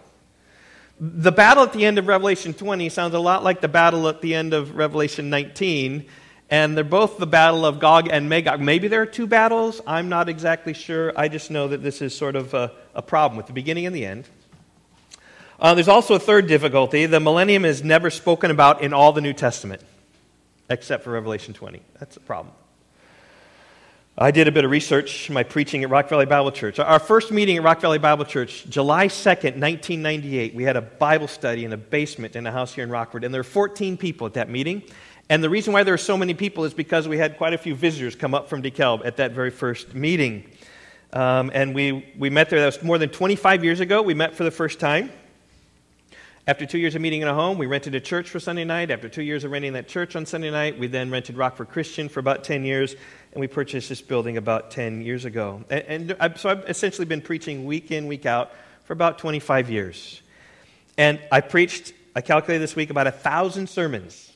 [0.99, 4.21] The battle at the end of Revelation 20 sounds a lot like the battle at
[4.21, 6.05] the end of Revelation 19.
[6.49, 8.60] And they're both the battle of Gog and Magog.
[8.60, 9.79] Maybe there are two battles.
[9.88, 11.13] I'm not exactly sure.
[11.15, 13.95] I just know that this is sort of a, a problem with the beginning and
[13.95, 14.27] the end.
[15.60, 17.05] Uh, there's also a third difficulty.
[17.05, 19.81] The millennium is never spoken about in all the New Testament,
[20.69, 21.81] except for Revelation 20.
[21.99, 22.53] That's a problem.
[24.17, 26.80] I did a bit of research, my preaching at Rock Valley Bible Church.
[26.80, 31.30] Our first meeting at Rock Valley Bible Church, July 2nd, 1998, we had a Bible
[31.30, 34.28] study in a basement in a house here in Rockford, and there were 14 people
[34.28, 34.84] at that meeting.
[35.30, 37.58] And the reason why there were so many people is because we had quite a
[37.58, 40.43] few visitors come up from DeKalb at that very first meeting.
[41.13, 44.02] Um, and we, we met there, that was more than 25 years ago.
[44.02, 45.10] We met for the first time.
[46.47, 48.89] After two years of meeting in a home, we rented a church for Sunday night.
[48.89, 52.10] After two years of renting that church on Sunday night, we then rented Rockford Christian
[52.10, 52.95] for about 10 years,
[53.32, 55.63] and we purchased this building about 10 years ago.
[55.69, 58.54] And, and so I've essentially been preaching week in, week out
[58.86, 60.19] for about 25 years.
[60.97, 64.32] And I preached, I calculated this week, about a thousand sermons.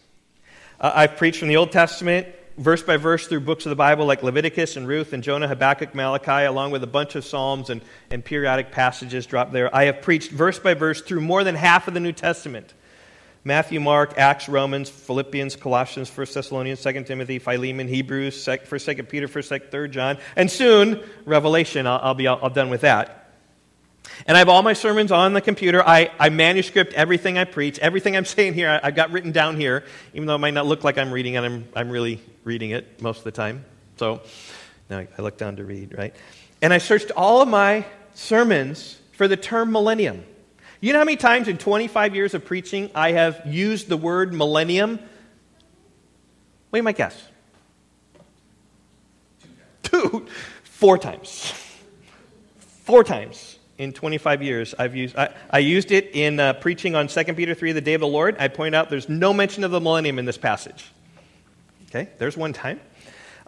[0.79, 4.05] Uh, I've preached from the Old Testament verse by verse through books of the Bible
[4.05, 7.81] like Leviticus and Ruth and Jonah, Habakkuk, Malachi, along with a bunch of Psalms and,
[8.09, 9.73] and periodic passages dropped there.
[9.75, 12.73] I have preached verse by verse through more than half of the New Testament.
[13.43, 19.27] Matthew, Mark, Acts, Romans, Philippians, Colossians, 1 Thessalonians, 2 Timothy, Philemon, Hebrews, 1 2 Peter,
[19.27, 21.85] 1 2 3 John, and soon Revelation.
[21.85, 23.21] I'll, I'll be all, all done with that.
[24.25, 25.87] And I have all my sermons on the computer.
[25.87, 27.77] I, I manuscript everything I preach.
[27.79, 30.65] Everything I'm saying here, I, have got written down here, even though it might not
[30.65, 31.43] look like I'm reading it.
[31.43, 33.65] I'm, I'm really reading it most of the time.
[33.97, 34.21] So
[34.89, 36.15] now I look down to read, right?
[36.61, 40.23] And I searched all of my sermons for the term millennium.
[40.79, 44.33] You know how many times in 25 years of preaching I have used the word
[44.33, 44.99] millennium?
[46.69, 47.21] What do you might guess?
[49.83, 50.27] Two.
[50.63, 51.53] Four times.
[52.83, 57.07] Four times in 25 years i've used i, I used it in uh, preaching on
[57.07, 59.71] 2 peter 3 the day of the lord i point out there's no mention of
[59.71, 60.91] the millennium in this passage
[61.95, 62.79] okay there's one time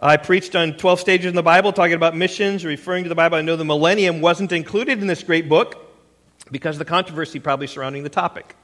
[0.00, 3.36] i preached on 12 stages in the bible talking about missions referring to the bible
[3.36, 5.76] i know the millennium wasn't included in this great book
[6.50, 8.56] because of the controversy probably surrounding the topic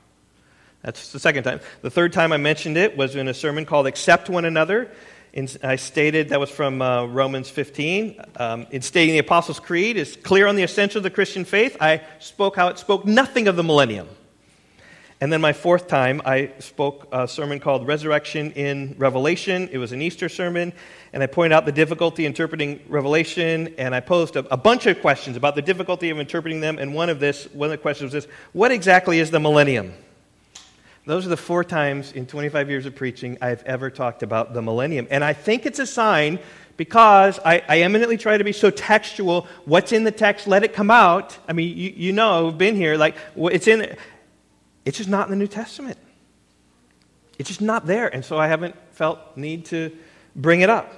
[0.83, 3.87] that's the second time the third time i mentioned it was in a sermon called
[3.87, 4.91] accept one another
[5.65, 8.21] I stated that was from uh, Romans 15.
[8.37, 11.77] Um, in stating the Apostles' Creed is clear on the essentials of the Christian faith.
[11.81, 14.07] I spoke how it spoke nothing of the millennium.
[15.25, 19.71] And then my fourth time, I spoke a sermon called Resurrection in Revelation.
[19.73, 20.71] It was an Easter sermon,
[21.15, 25.01] and I pointed out the difficulty interpreting Revelation, and I posed a, a bunch of
[25.01, 26.77] questions about the difficulty of interpreting them.
[26.79, 29.95] And one of this, one of the questions was this: What exactly is the millennium?
[31.07, 34.61] Those are the four times in 25 years of preaching I've ever talked about the
[34.61, 35.07] millennium.
[35.11, 36.39] And I think it's a sign
[36.77, 39.47] because I, I, eminently try to be so textual.
[39.65, 41.39] What's in the text, let it come out.
[41.47, 42.97] I mean, you, you know, I've been here.
[42.97, 43.97] Like, it's in,
[44.85, 45.99] it's just not in the New Testament.
[47.39, 48.13] It's just not there.
[48.13, 49.97] And so I haven't felt need to
[50.37, 50.93] bring it up.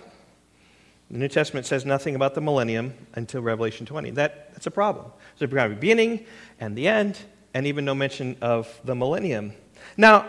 [1.10, 4.10] The New Testament says nothing about the millennium until Revelation 20.
[4.12, 5.06] That, that's a problem.
[5.38, 6.26] There's a beginning
[6.58, 7.18] and the end,
[7.54, 9.52] and even no mention of the millennium.
[9.96, 10.28] Now,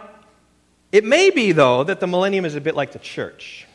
[0.91, 3.65] it may be, though, that the millennium is a bit like the church.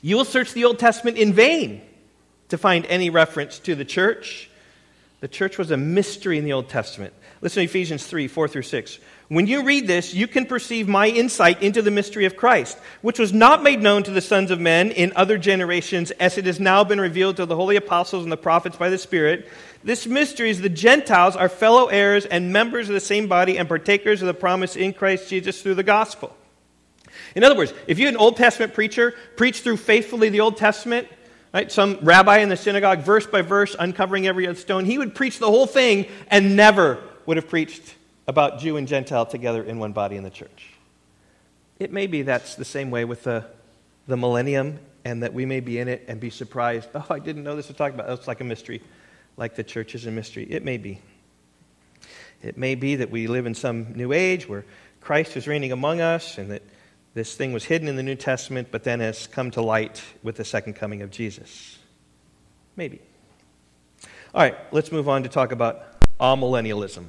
[0.00, 1.82] You will search the Old Testament in vain
[2.48, 4.50] to find any reference to the church.
[5.20, 7.12] The church was a mystery in the Old Testament.
[7.42, 8.98] Listen to Ephesians 3 4 through 6.
[9.26, 13.18] When you read this, you can perceive my insight into the mystery of Christ, which
[13.18, 16.60] was not made known to the sons of men in other generations, as it has
[16.60, 19.48] now been revealed to the holy apostles and the prophets by the Spirit.
[19.82, 23.66] This mystery is the Gentiles are fellow heirs and members of the same body and
[23.66, 26.36] partakers of the promise in Christ Jesus through the gospel.
[27.34, 30.58] In other words, if you had an Old Testament preacher preach through faithfully the Old
[30.58, 31.08] Testament,
[31.52, 35.40] right, some rabbi in the synagogue, verse by verse, uncovering every stone, he would preach
[35.40, 37.94] the whole thing and never would have preached
[38.26, 40.70] about Jew and Gentile together in one body in the church.
[41.78, 43.46] It may be that's the same way with the,
[44.06, 46.88] the millennium, and that we may be in it and be surprised.
[46.94, 48.10] Oh, I didn't know this was talking about.
[48.10, 48.82] It's like a mystery
[49.36, 50.44] like the church is a mystery.
[50.44, 51.00] It may be.
[52.42, 54.64] It may be that we live in some new age where
[55.00, 56.62] Christ is reigning among us and that
[57.14, 60.36] this thing was hidden in the New Testament but then has come to light with
[60.36, 61.78] the second coming of Jesus.
[62.76, 63.00] Maybe.
[64.34, 67.06] All right, let's move on to talk about amillennialism.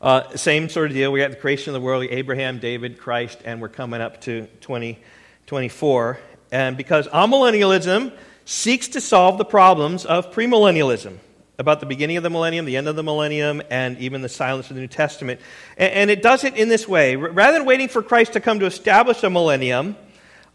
[0.00, 1.10] Uh, same sort of deal.
[1.10, 4.46] We got the creation of the world, Abraham, David, Christ, and we're coming up to
[4.60, 6.18] 2024.
[6.52, 8.12] and because amillennialism
[8.44, 11.16] seeks to solve the problems of premillennialism
[11.58, 14.68] about the beginning of the millennium, the end of the millennium, and even the silence
[14.70, 15.40] of the New Testament.
[15.76, 17.16] And, it does it in this way.
[17.16, 19.96] Rather than waiting for Christ to come to establish a millennium,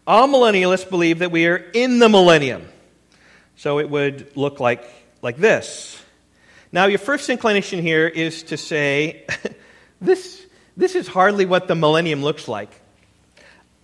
[0.06, 2.68] amillennialists believe that we are in the millennium.
[3.56, 4.84] So it would look like,
[5.22, 5.99] like this.
[6.72, 9.26] Now, your first inclination here is to say,
[10.00, 12.70] this, this is hardly what the millennium looks like.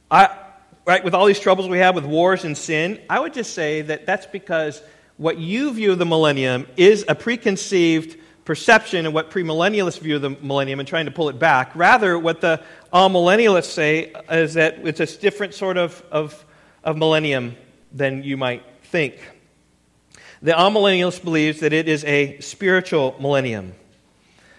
[0.09, 0.37] I,
[0.85, 3.83] right, with all these troubles we have with wars and sin, I would just say
[3.83, 4.81] that that's because
[5.17, 10.23] what you view of the millennium is a preconceived perception of what premillennialists view of
[10.23, 11.75] the millennium and trying to pull it back.
[11.75, 16.45] Rather, what the amillennialists say is that it's a different sort of, of,
[16.85, 17.57] of millennium
[17.91, 19.19] than you might think.
[20.43, 23.75] The amillennialist believes that it is a spiritual millennium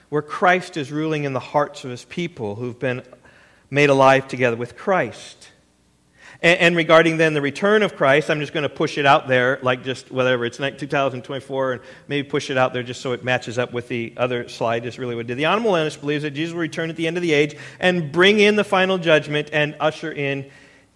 [0.09, 3.03] where Christ is ruling in the hearts of his people who've been
[3.69, 5.49] made alive together with Christ.
[6.41, 9.27] And, and, regarding then the return of Christ, I'm just going to push it out
[9.27, 13.23] there, like just whatever, it's 2024, and maybe push it out there just so it
[13.23, 15.37] matches up with the other slide, just really what it did.
[15.37, 18.39] The amillennialist believes that Jesus will return at the end of the age and bring
[18.39, 20.49] in the final judgment and usher in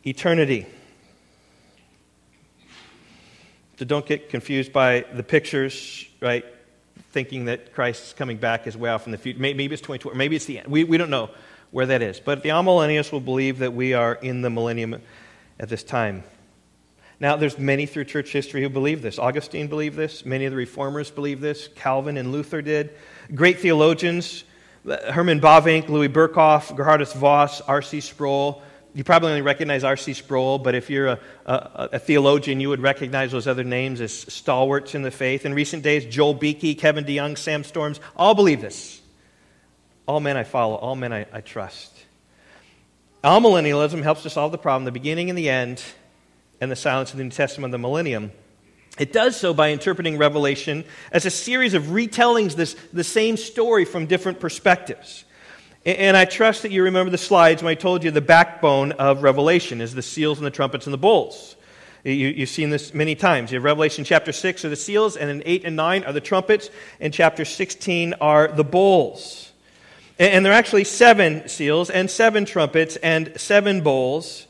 [0.06, 0.67] eternity.
[3.82, 6.46] So don't get confused by the pictures, right?
[7.13, 9.39] Thinking that Christ is coming back is way off in the future.
[9.39, 10.67] Maybe it's 2020, maybe it's the end.
[10.67, 11.32] We, we don't know
[11.72, 12.20] where that is.
[12.20, 15.02] But the amillennialists will believe that we are in the millennium
[15.60, 16.24] at this time.
[17.20, 19.17] Now, there's many through church history who believe this.
[19.17, 20.28] Augustine believed this.
[20.28, 21.67] Many of the reformers believe this.
[21.74, 22.91] Calvin and Luther did.
[23.34, 24.44] Great theologians,
[24.86, 28.02] Herman Bavinck, Louis Berkhof, Gerhardus Vos, R.C.
[28.02, 28.62] Sproul,
[28.93, 30.13] you probably only recognize R.C.
[30.13, 34.13] Sproul, but if you're a, a, a, theologian, you would recognize those other names as
[34.13, 35.45] stalwarts in the faith.
[35.45, 39.01] In recent days, Joel Beeke, Kevin DeYoung, Sam Storms, all believe this.
[40.08, 41.97] All men I follow, all men I, I trust.
[43.23, 45.82] millennialism helps to solve the problem, the beginning and the end,
[46.60, 48.32] and the silence of the New Testament of the millennium.
[48.99, 53.86] It does so by interpreting Revelation as a series of retellings this the same story
[53.86, 55.23] from different perspectives.
[55.84, 59.24] And I trust that you remember the slides when I told you the backbone of
[59.24, 61.56] Revelation is the seals and the trumpets and the bowls.
[62.04, 63.52] You, have seen this many times.
[63.52, 66.22] You have Revelation chapter 6 are the seals, and in 8 and 9 are the
[66.22, 69.52] trumpets, and chapter 16 are the bowls.
[70.20, 74.46] And, and there are actually seven seals, and seven trumpets, and seven bowls.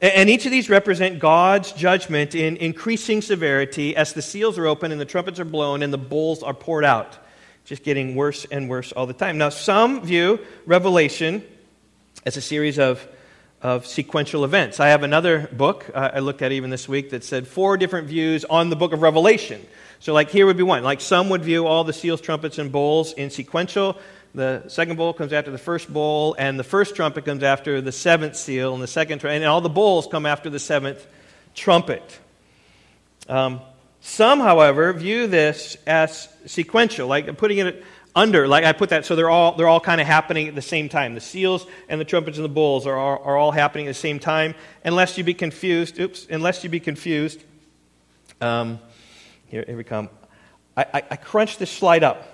[0.00, 4.90] And, each of these represent God's judgment in increasing severity as the seals are open,
[4.90, 7.16] and the trumpets are blown, and the bowls are poured out
[7.64, 9.38] just getting worse and worse all the time.
[9.38, 11.42] Now, some view Revelation
[12.26, 13.06] as a series of,
[13.62, 14.80] of sequential events.
[14.80, 18.08] I have another book uh, I looked at even this week that said four different
[18.08, 19.64] views on the book of Revelation.
[20.00, 20.82] So, like, here would be one.
[20.82, 23.98] Like, some would view all the seals, trumpets, and bowls in sequential.
[24.34, 27.92] The second bowl comes after the first bowl, and the first trumpet comes after the
[27.92, 31.06] seventh seal, and the second, and all the bowls come after the seventh
[31.54, 32.18] trumpet.
[33.28, 33.60] Um,
[34.06, 37.82] some, however, view this as sequential, like putting it
[38.14, 40.60] under, like I put that, so they're all, they're all kind of happening at the
[40.60, 41.14] same time.
[41.14, 43.94] The seals and the trumpets and the bowls are, are, are all happening at the
[43.94, 45.98] same time, unless you be confused.
[45.98, 47.42] Oops, unless you be confused.
[48.42, 48.78] Um,
[49.46, 50.10] here, here we come.
[50.76, 52.28] I, I, I crunched this slide up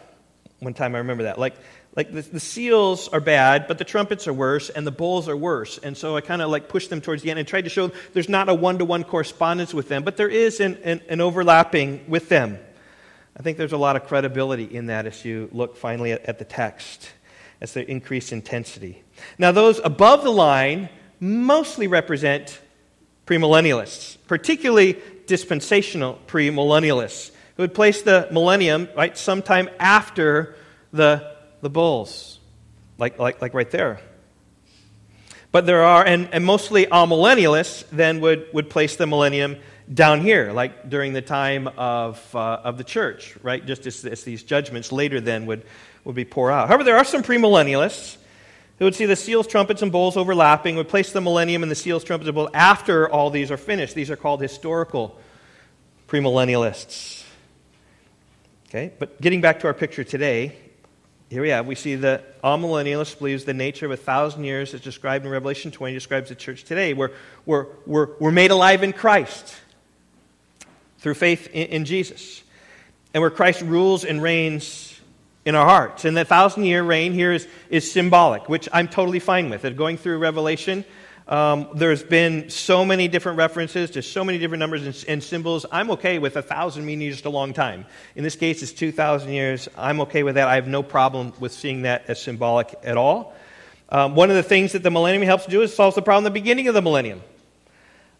[0.58, 1.38] one time, I remember that.
[1.38, 1.54] Like,
[1.96, 5.36] like the, the, seals are bad, but the trumpets are worse, and the bowls are
[5.36, 5.78] worse.
[5.78, 7.90] And so I kind of like pushed them towards the end and tried to show
[8.12, 11.20] there's not a one to one correspondence with them, but there is an, an, an,
[11.20, 12.58] overlapping with them.
[13.36, 16.38] I think there's a lot of credibility in that as you look finally at, at
[16.38, 17.10] the text,
[17.60, 19.02] as they increase intensity.
[19.36, 22.60] Now, those above the line mostly represent
[23.26, 30.56] premillennialists, particularly dispensational premillennialists, who would place the millennium right sometime after
[30.92, 31.29] the
[31.60, 32.38] the bowls,
[32.98, 34.00] like, like, like right there.
[35.52, 39.56] But there are, and, and mostly amillennialists then would, would place the millennium
[39.92, 43.64] down here, like during the time of, uh, of the church, right?
[43.64, 45.64] Just as, as, these judgments later then would,
[46.04, 46.68] would be poured out.
[46.68, 48.16] However, there are some premillennialists
[48.78, 51.76] who would see the seals, trumpets, and bowls overlapping, would place the millennium and the
[51.76, 53.96] seals, trumpets, and bowls after all these are finished.
[53.96, 55.18] These are called historical
[56.06, 57.24] premillennialists.
[58.68, 60.56] Okay, but getting back to our picture today,
[61.30, 64.80] here we have, we see that amillennialist believes the nature of a thousand years as
[64.80, 66.92] described in Revelation 20 describes the church today.
[66.92, 67.12] We're,
[67.46, 69.54] we're, we're, we're made alive in Christ
[70.98, 72.42] through faith in, in Jesus.
[73.14, 75.00] And where Christ rules and reigns
[75.44, 76.04] in our hearts.
[76.04, 79.62] And the thousand year reign here is, is symbolic, which I'm totally fine with.
[79.76, 80.84] going through Revelation,
[81.30, 85.64] um, there's been so many different references to so many different numbers and, and, symbols.
[85.70, 87.86] I'm okay with a thousand meaning just a long time.
[88.16, 89.68] In this case, it's 2,000 years.
[89.78, 90.48] I'm okay with that.
[90.48, 93.32] I have no problem with seeing that as symbolic at all.
[93.90, 96.34] Um, one of the things that the millennium helps do is solve the problem at
[96.34, 97.22] the beginning of the millennium.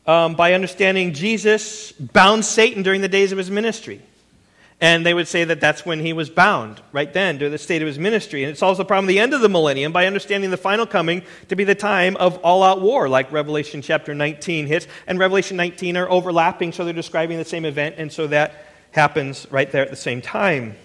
[0.07, 4.01] Um, by understanding Jesus bound Satan during the days of his ministry.
[4.81, 7.83] And they would say that that's when he was bound, right then, during the state
[7.83, 8.45] of his ministry.
[8.45, 11.23] And it solves the problem the end of the millennium by understanding the final coming
[11.49, 14.87] to be the time of all out war, like Revelation chapter 19 hits.
[15.07, 19.47] And Revelation 19 are overlapping, so they're describing the same event, and so that happens
[19.51, 20.77] right there at the same time.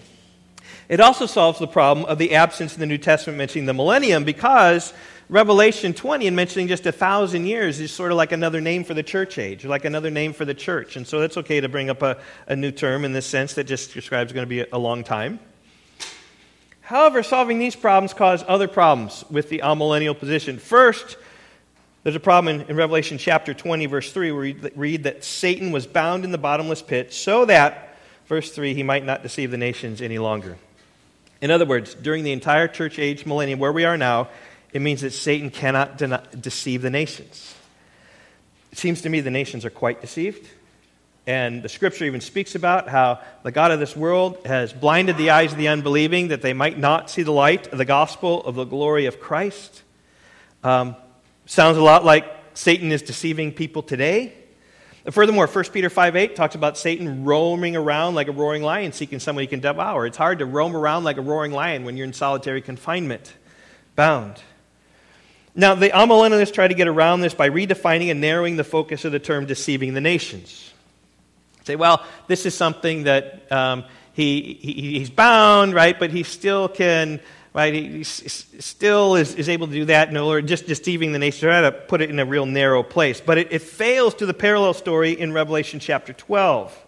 [0.88, 4.24] It also solves the problem of the absence in the New Testament mentioning the millennium
[4.24, 4.92] because
[5.28, 8.94] Revelation 20 and mentioning just a thousand years is sort of like another name for
[8.94, 10.96] the church age, or like another name for the church.
[10.96, 13.64] And so it's okay to bring up a, a new term in this sense that
[13.64, 15.40] just describes going to be a long time.
[16.80, 20.58] However, solving these problems cause other problems with the amillennial position.
[20.58, 21.16] First,
[22.04, 25.72] there's a problem in, in, Revelation chapter 20, verse 3, where we read that Satan
[25.72, 27.96] was bound in the bottomless pit so that,
[28.28, 30.56] verse 3, he might not deceive the nations any longer.
[31.40, 34.28] In other words, during the entire church age millennium, where we are now,
[34.72, 37.54] it means that Satan cannot de- deceive the nations.
[38.72, 40.48] It seems to me the nations are quite deceived.
[41.26, 45.30] And the scripture even speaks about how the God of this world has blinded the
[45.30, 48.54] eyes of the unbelieving that they might not see the light of the gospel of
[48.54, 49.82] the glory of Christ.
[50.62, 50.94] Um,
[51.46, 54.34] sounds a lot like Satan is deceiving people today.
[55.10, 59.18] Furthermore, 1 Peter 5 8 talks about Satan roaming around like a roaring lion, seeking
[59.18, 60.06] someone he can devour.
[60.06, 63.34] It's hard to roam around like a roaring lion when you're in solitary confinement,
[63.94, 64.42] bound.
[65.56, 69.12] Now, the amillennialists try to get around this by redefining and narrowing the focus of
[69.12, 70.72] the term deceiving the nations.
[71.64, 76.68] Say, well, this is something that um, he, he, he's bound, right, but he still
[76.68, 77.20] can
[77.56, 77.72] right?
[77.72, 81.48] He, still is, is able to do that, no, or just deceiving the nation.
[81.48, 83.22] Try to put it in a real narrow place.
[83.22, 86.86] But it, it fails to the parallel story in Revelation chapter 12,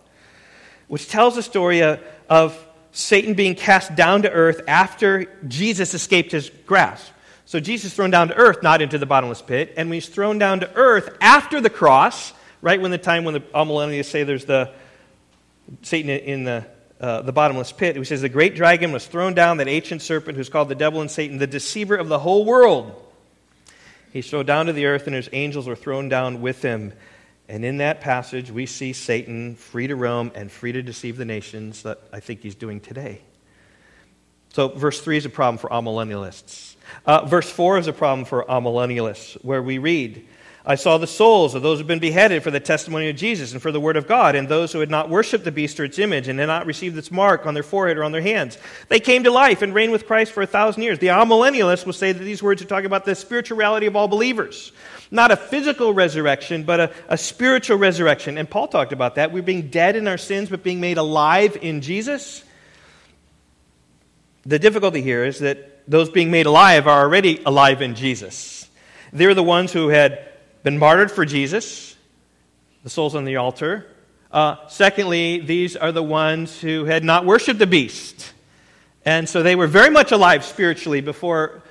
[0.88, 6.32] which tells the story of, of Satan being cast down to earth after Jesus escaped
[6.32, 7.12] his grasp.
[7.48, 9.72] So Jesus is thrown down to earth, not into the bottomless pit.
[9.78, 13.32] And when he's thrown down to earth after the cross, right when the time when
[13.32, 14.70] the amillennialists say there's the
[15.80, 16.66] Satan in the
[17.00, 20.36] uh, the bottomless pit, who says, The great dragon was thrown down, that ancient serpent
[20.36, 22.92] who's called the devil and Satan, the deceiver of the whole world.
[24.12, 26.92] He's thrown down to the earth, and his angels were thrown down with him.
[27.48, 31.24] And in that passage, we see Satan free to roam and free to deceive the
[31.24, 33.22] nations that I think he's doing today.
[34.50, 36.74] So, verse 3 is a problem for amillennialists.
[37.06, 40.26] Uh, verse 4 is a problem for amillennialists, where we read,
[40.68, 43.52] I saw the souls of those who had been beheaded for the testimony of Jesus
[43.52, 45.84] and for the word of God, and those who had not worshipped the beast or
[45.84, 48.58] its image and had not received its mark on their forehead or on their hands.
[48.88, 50.98] They came to life and reigned with Christ for a thousand years.
[50.98, 54.72] The amillennialists will say that these words are talking about the spirituality of all believers.
[55.10, 58.36] Not a physical resurrection, but a, a spiritual resurrection.
[58.36, 59.32] And Paul talked about that.
[59.32, 62.44] We're being dead in our sins, but being made alive in Jesus.
[64.48, 68.66] The difficulty here is that those being made alive are already alive in Jesus.
[69.12, 70.26] They're the ones who had
[70.62, 71.94] been martyred for Jesus,
[72.82, 73.86] the souls on the altar.
[74.32, 78.32] Uh, secondly, these are the ones who had not worshiped the beast.
[79.04, 81.62] And so they were very much alive spiritually before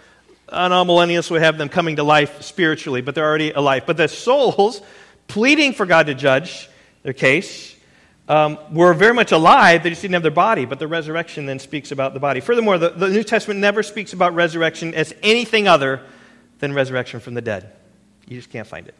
[0.49, 3.87] an amillennialists would have them coming to life spiritually, but they're already alive.
[3.87, 4.83] But the souls,
[5.27, 6.69] pleading for God to judge
[7.01, 7.75] their case,
[8.27, 9.83] um, were very much alive.
[9.83, 12.39] They just didn't have their body, but the resurrection then speaks about the body.
[12.39, 16.01] Furthermore, the, the New Testament never speaks about resurrection as anything other
[16.59, 17.71] than resurrection from the dead.
[18.27, 18.95] You just can't find it.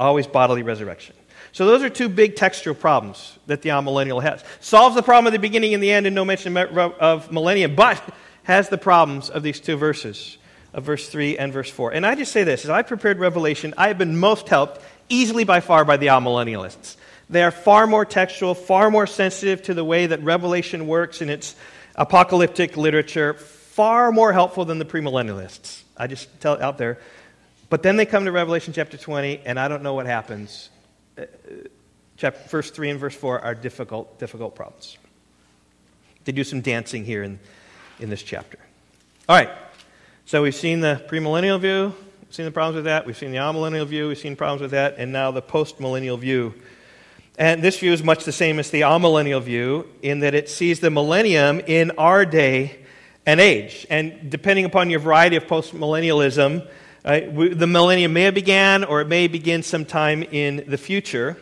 [0.00, 1.14] Always bodily resurrection.
[1.52, 4.42] So those are two big textual problems that the amillennial has.
[4.60, 8.02] Solves the problem of the beginning and the end and no mention of millennium, but
[8.44, 10.38] has the problems of these two verses,
[10.72, 11.92] of verse 3 and verse 4.
[11.92, 15.44] And I just say this, as I prepared Revelation, I have been most helped easily
[15.44, 16.96] by far by the amillennialists.
[17.32, 21.30] They are far more textual, far more sensitive to the way that Revelation works in
[21.30, 21.56] its
[21.96, 25.82] apocalyptic literature, far more helpful than the premillennialists.
[25.96, 26.98] I just tell it out there.
[27.70, 30.68] But then they come to Revelation chapter 20, and I don't know what happens.
[31.16, 31.24] Uh,
[32.18, 34.98] chapter, verse 3 and verse 4 are difficult, difficult problems.
[36.26, 37.40] They do some dancing here in,
[37.98, 38.58] in this chapter.
[39.26, 39.48] All right,
[40.26, 43.38] so we've seen the premillennial view, we've seen the problems with that, we've seen the
[43.38, 46.52] amillennial view, we've seen problems with that, and now the postmillennial view.
[47.42, 50.78] And this view is much the same as the amillennial view in that it sees
[50.78, 52.78] the millennium in our day
[53.26, 53.84] and age.
[53.90, 56.68] And depending upon your variety of postmillennialism, uh,
[57.04, 57.58] Right?
[57.58, 61.36] The millennium may have began or it may begin sometime in the future.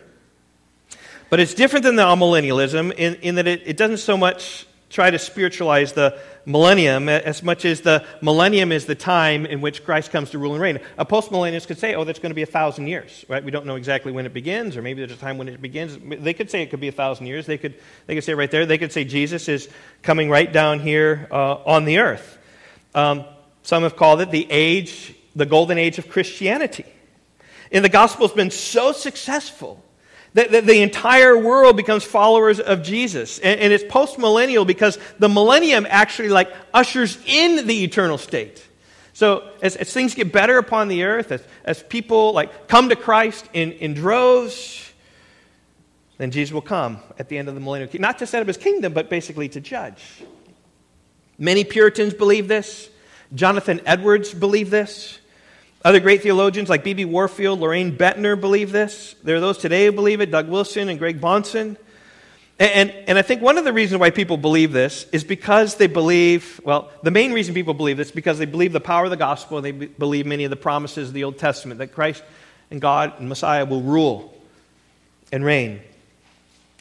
[1.28, 5.10] But it's different than the amillennialism in, in that it, it doesn't so much try
[5.10, 10.10] to spiritualize the millennium as much as the millennium is the time in which Christ
[10.10, 10.80] comes to rule and reign.
[10.98, 13.42] A postmillennialist could say, oh, that's going to be a thousand years, right?
[13.44, 15.98] We don't know exactly when it begins, or maybe there's a time when it begins.
[16.22, 17.46] They could say it could be a thousand years.
[17.46, 17.74] They could,
[18.06, 19.68] they could say right there, they could say Jesus is
[20.02, 22.38] coming right down here uh, on the earth.
[22.94, 23.24] Um,
[23.62, 26.86] some have called it the age the golden age of Christianity.
[27.72, 29.82] And the gospel has been so successful
[30.34, 33.38] that, that the entire world becomes followers of Jesus.
[33.38, 38.66] And, and it's post millennial because the millennium actually like ushers in the eternal state.
[39.12, 42.96] So as, as things get better upon the earth, as, as people like come to
[42.96, 44.92] Christ in, in droves,
[46.18, 47.90] then Jesus will come at the end of the millennium.
[48.00, 50.22] Not to set up his kingdom, but basically to judge.
[51.38, 52.90] Many Puritans believe this.
[53.34, 55.19] Jonathan Edwards believed this.
[55.82, 57.06] Other great theologians like B.B.
[57.06, 59.14] Warfield, Loraine Boettner believe this.
[59.24, 61.76] There are those today who believe it, Doug Wilson and Greg Bahnsen.
[62.58, 65.76] And, and, and, I think one of the reasons why people believe this is because
[65.76, 69.04] they believe, well, the main reason people believe this is because they believe the power
[69.04, 71.94] of the gospel and they believe many of the promises of the Old Testament that
[71.94, 72.22] Christ
[72.70, 74.34] and God and Messiah will rule
[75.32, 75.80] and reign.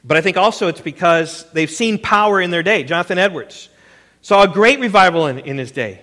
[0.04, 2.84] But I think also it's because they've seen power in their day.
[2.84, 3.70] Jonathan Edwards
[4.22, 6.02] saw a great revival in, in his day.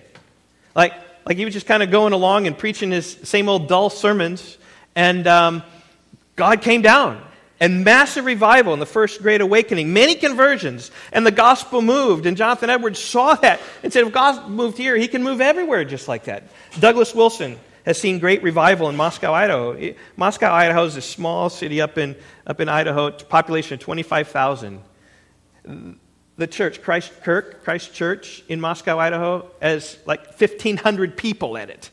[0.75, 0.95] Like,
[1.27, 4.57] like he was just kind of going along and preaching his same old dull sermons,
[4.95, 5.63] and um,
[6.37, 7.23] God came down.
[7.59, 12.27] And massive revival in the first great awakening, many conversions, and the gospel moved.
[12.27, 15.83] And Jonathan Edwards saw that and said, if God moved here, he can move everywhere
[15.87, 16.45] just like that.
[16.79, 19.95] Douglas Wilson has seen great revival in Moscow, Idaho.
[20.17, 22.15] Moscow, Idaho is a small city up in,
[22.47, 24.83] up in Idaho, population of 25,000.
[26.37, 31.91] The church, Christ Kirk, Christ Church in Moscow, Idaho, has like 1,500 people in it.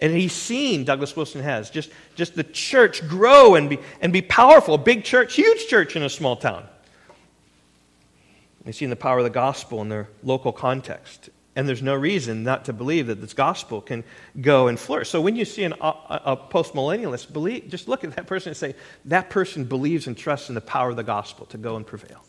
[0.00, 4.22] And he's seen, Douglas Wilson has, just, just the church grow and be, and be
[4.22, 4.76] powerful.
[4.76, 6.66] Big church, huge church in a small town.
[8.64, 11.30] They've seen the power of the gospel in their local context.
[11.54, 14.04] And there's no reason not to believe that this gospel can
[14.40, 15.08] go and flourish.
[15.08, 15.94] So when you see an, a,
[16.26, 18.74] a postmillennialist, believe, just look at that person and say,
[19.06, 22.22] that person believes and trusts in the power of the gospel to go and prevail.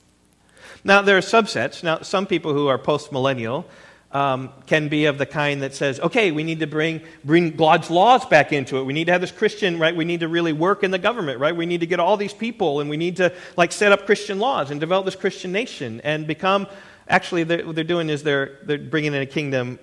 [0.87, 1.83] Now, there are subsets.
[1.83, 3.65] Now, some people who are postmillennial
[4.11, 7.91] um, can be of the kind that says, okay, we need to bring, bring God's
[7.91, 8.83] laws back into it.
[8.85, 9.95] We need to have this Christian, right?
[9.95, 11.55] We need to really work in the government, right?
[11.55, 14.39] We need to get all these people and we need to, like, set up Christian
[14.39, 16.67] laws and develop this Christian nation and become
[17.09, 19.79] Actually, what they're doing is they're, they're bringing in a kingdom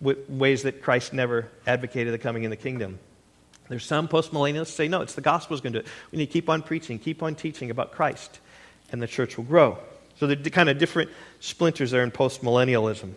[0.00, 2.98] with ways that Christ never advocated the coming in the kingdom.
[3.68, 5.92] There's some postmillennialists say, no, it's the gospel's going to do it.
[6.12, 8.40] We need to keep on preaching, keep on teaching about Christ,
[8.92, 9.78] and the church will grow.
[10.18, 11.10] So the kind of different
[11.40, 13.12] splinters there in postmillennialism.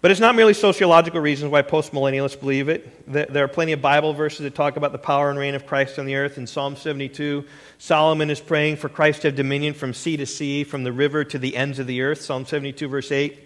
[0.00, 3.12] But it's not merely sociological reasons why postmillennialists believe it.
[3.12, 5.98] There are plenty of Bible verses that talk about the power and reign of Christ
[5.98, 6.38] on the earth.
[6.38, 7.44] In Psalm 72,
[7.78, 11.24] Solomon is praying for Christ to have dominion from sea to sea, from the river
[11.24, 12.20] to the ends of the earth.
[12.20, 13.44] Psalm 72, verse 8.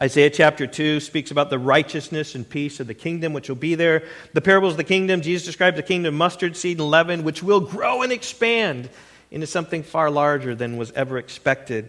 [0.00, 3.76] Isaiah chapter 2 speaks about the righteousness and peace of the kingdom which will be
[3.76, 4.04] there.
[4.32, 7.60] The parables of the kingdom, Jesus describes the kingdom mustard seed and leaven, which will
[7.60, 8.90] grow and expand
[9.32, 11.88] into something far larger than was ever expected.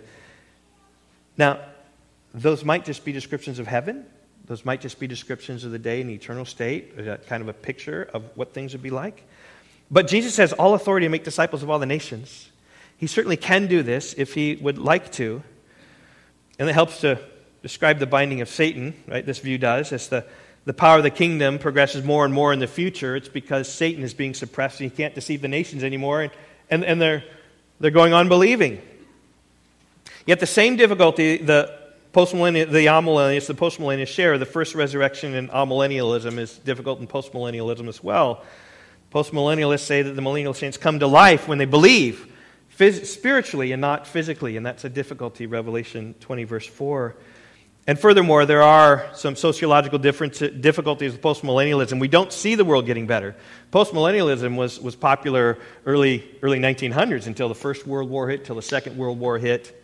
[1.37, 1.59] Now,
[2.33, 4.05] those might just be descriptions of heaven.
[4.45, 7.49] Those might just be descriptions of the day in the eternal state, uh, kind of
[7.49, 9.23] a picture of what things would be like.
[9.91, 12.49] But Jesus has all authority to make disciples of all the nations.
[12.97, 15.43] He certainly can do this if he would like to.
[16.57, 17.19] And it helps to
[17.61, 19.25] describe the binding of Satan, right?
[19.25, 19.91] This view does.
[19.91, 20.25] As the,
[20.65, 24.03] the power of the kingdom progresses more and more in the future, it's because Satan
[24.03, 26.31] is being suppressed and he can't deceive the nations anymore, and,
[26.73, 27.23] and, and they're,
[27.79, 28.81] they're going on believing.
[30.25, 35.47] Yet the same difficulty the Postmillennial, the amillennialists, the postmillennialists share the first resurrection in
[35.47, 38.43] amillennialism is difficult in postmillennialism as well.
[39.11, 42.31] Postmillennialists say that the millennial saints come to life when they believe
[42.77, 47.15] phys- spiritually and not physically, and that's a difficulty, Revelation 20, verse 4.
[47.85, 51.99] And furthermore, there are some sociological difficulties with postmillennialism.
[51.99, 53.35] We don't see the world getting better.
[53.73, 58.61] Postmillennialism was, was popular early, early 1900s until the First World War hit, till the
[58.61, 59.77] Second World War hit.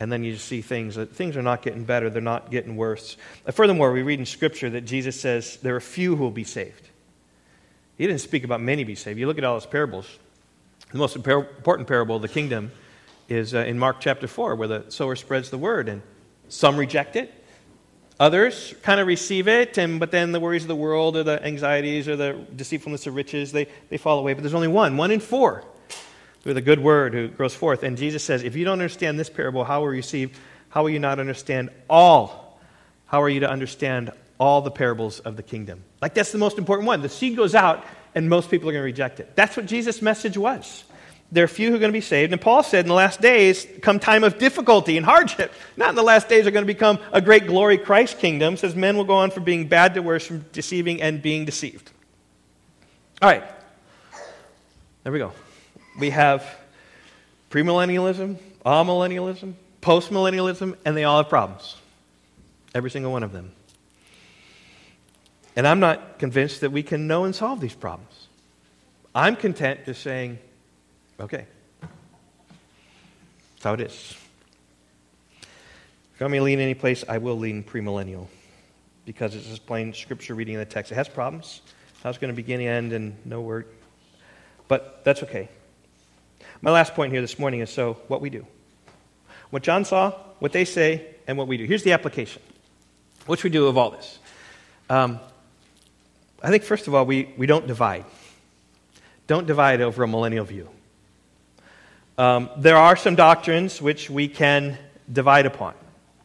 [0.00, 3.16] And then you see things that things are not getting better, they're not getting worse.
[3.46, 6.42] Uh, furthermore, we read in Scripture that Jesus says there are few who will be
[6.42, 6.88] saved.
[7.96, 9.20] He didn't speak about many be saved.
[9.20, 10.06] You look at all his parables.
[10.90, 12.72] The most important parable of the kingdom
[13.28, 16.02] is uh, in Mark chapter 4, where the sower spreads the word, and
[16.50, 17.32] some reject it.
[18.18, 21.42] Others kind of receive it, and, but then the worries of the world or the
[21.42, 24.34] anxieties or the deceitfulness of riches, they, they fall away.
[24.34, 25.64] But there's only one, one in four
[26.44, 27.82] with a good word who grows forth.
[27.82, 30.38] And Jesus says, if you don't understand this parable, how will you receive?
[30.68, 32.60] How will you not understand all?
[33.06, 35.82] How are you to understand all the parables of the kingdom?
[36.02, 37.00] Like that's the most important one.
[37.00, 39.34] The seed goes out, and most people are going to reject it.
[39.34, 40.84] That's what Jesus' message was.
[41.32, 42.32] There are few who are going to be saved.
[42.32, 45.52] And Paul said in the last days come time of difficulty and hardship.
[45.76, 48.56] Not in the last days are going to become a great glory Christ kingdom.
[48.56, 51.90] Says men will go on from being bad to worse, from deceiving and being deceived.
[53.22, 53.44] All right.
[55.04, 55.32] There we go
[56.00, 56.44] we have
[57.50, 61.76] premillennialism, amillennialism, postmillennialism, and they all have problems.
[62.74, 63.52] Every single one of them.
[65.56, 68.28] And I'm not convinced that we can know and solve these problems.
[69.14, 70.38] I'm content just saying,
[71.20, 71.46] okay,
[71.80, 74.16] that's how it is.
[75.40, 78.26] If you want me to lean any place, I will lean premillennial
[79.06, 80.92] because it's just plain scripture reading in the text.
[80.92, 81.62] It has problems.
[82.04, 83.66] Was going to begin, end, and no word.
[84.68, 85.50] But that's okay.
[86.62, 88.46] My last point here this morning is so what we do.
[89.50, 91.64] What John saw, what they say, and what we do.
[91.64, 92.40] Here's the application.
[93.26, 94.18] What should we do of all this?
[94.88, 95.20] Um,
[96.42, 98.04] I think, first of all, we, we don't divide.
[99.26, 100.68] Don't divide over a millennial view.
[102.20, 104.76] Um, there are some doctrines which we can
[105.10, 105.72] divide upon.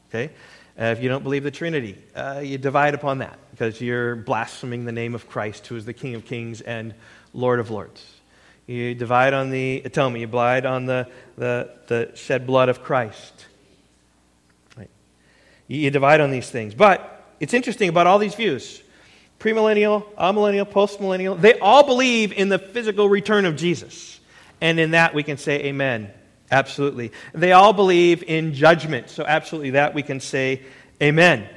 [0.09, 0.29] Okay?
[0.77, 4.83] Uh, if you don't believe the Trinity, uh, you divide upon that because you're blaspheming
[4.83, 6.93] the name of Christ, who is the King of Kings and
[7.33, 8.05] Lord of Lords.
[8.67, 13.45] You divide on the atonement, you divide on the, the, the shed blood of Christ.
[14.75, 14.89] Right.
[15.69, 16.73] You, you divide on these things.
[16.73, 18.83] But it's interesting about all these views
[19.39, 24.14] premillennial, amillennial, postmillennial, they all believe in the physical return of Jesus.
[24.61, 26.11] And in that we can say amen.
[26.51, 27.11] Absolutely.
[27.33, 29.09] They all believe in judgment.
[29.09, 30.61] So, absolutely, that we can say
[31.01, 31.49] amen.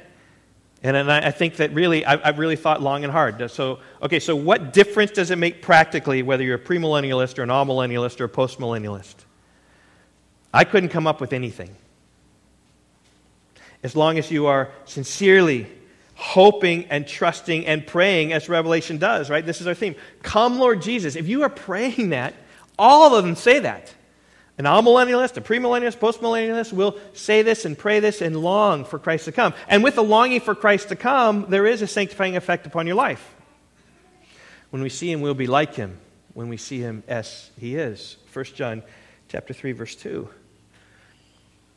[0.81, 3.51] And, and I, I think that really, I, have really thought long and hard.
[3.51, 7.49] So, okay, so what difference does it make practically whether you're a premillennialist or an
[7.49, 9.15] amillennialist or a postmillennialist?
[10.53, 11.75] I couldn't come up with anything.
[13.83, 15.67] As long as you are sincerely
[16.15, 19.45] hoping and trusting and praying as Revelation does, right?
[19.45, 19.95] This is our theme.
[20.21, 21.15] Come, Lord Jesus.
[21.15, 22.33] If you are praying that,
[22.79, 23.93] all of them say that.
[24.57, 29.25] An amillennialist, a premillennialist, postmillennialist will say this and pray this and long for Christ
[29.25, 29.53] to come.
[29.67, 32.95] And with the longing for Christ to come, there is a sanctifying effect upon your
[32.95, 33.35] life.
[34.71, 35.97] When we see him, we'll be like him.
[36.33, 38.17] When we see him as he is.
[38.33, 38.83] 1 John
[39.29, 40.27] chapter 3, verse 2.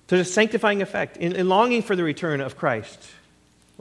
[0.09, 2.99] There's a sanctifying effect in, in longing for the return of Christ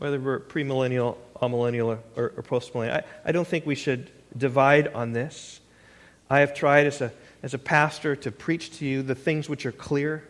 [0.01, 2.91] whether we're premillennial, amillennial, or, or postmillennial.
[2.91, 5.59] I, I don't think we should divide on this.
[6.31, 7.11] I have tried as a,
[7.43, 10.23] as a pastor to preach to you the things which are clear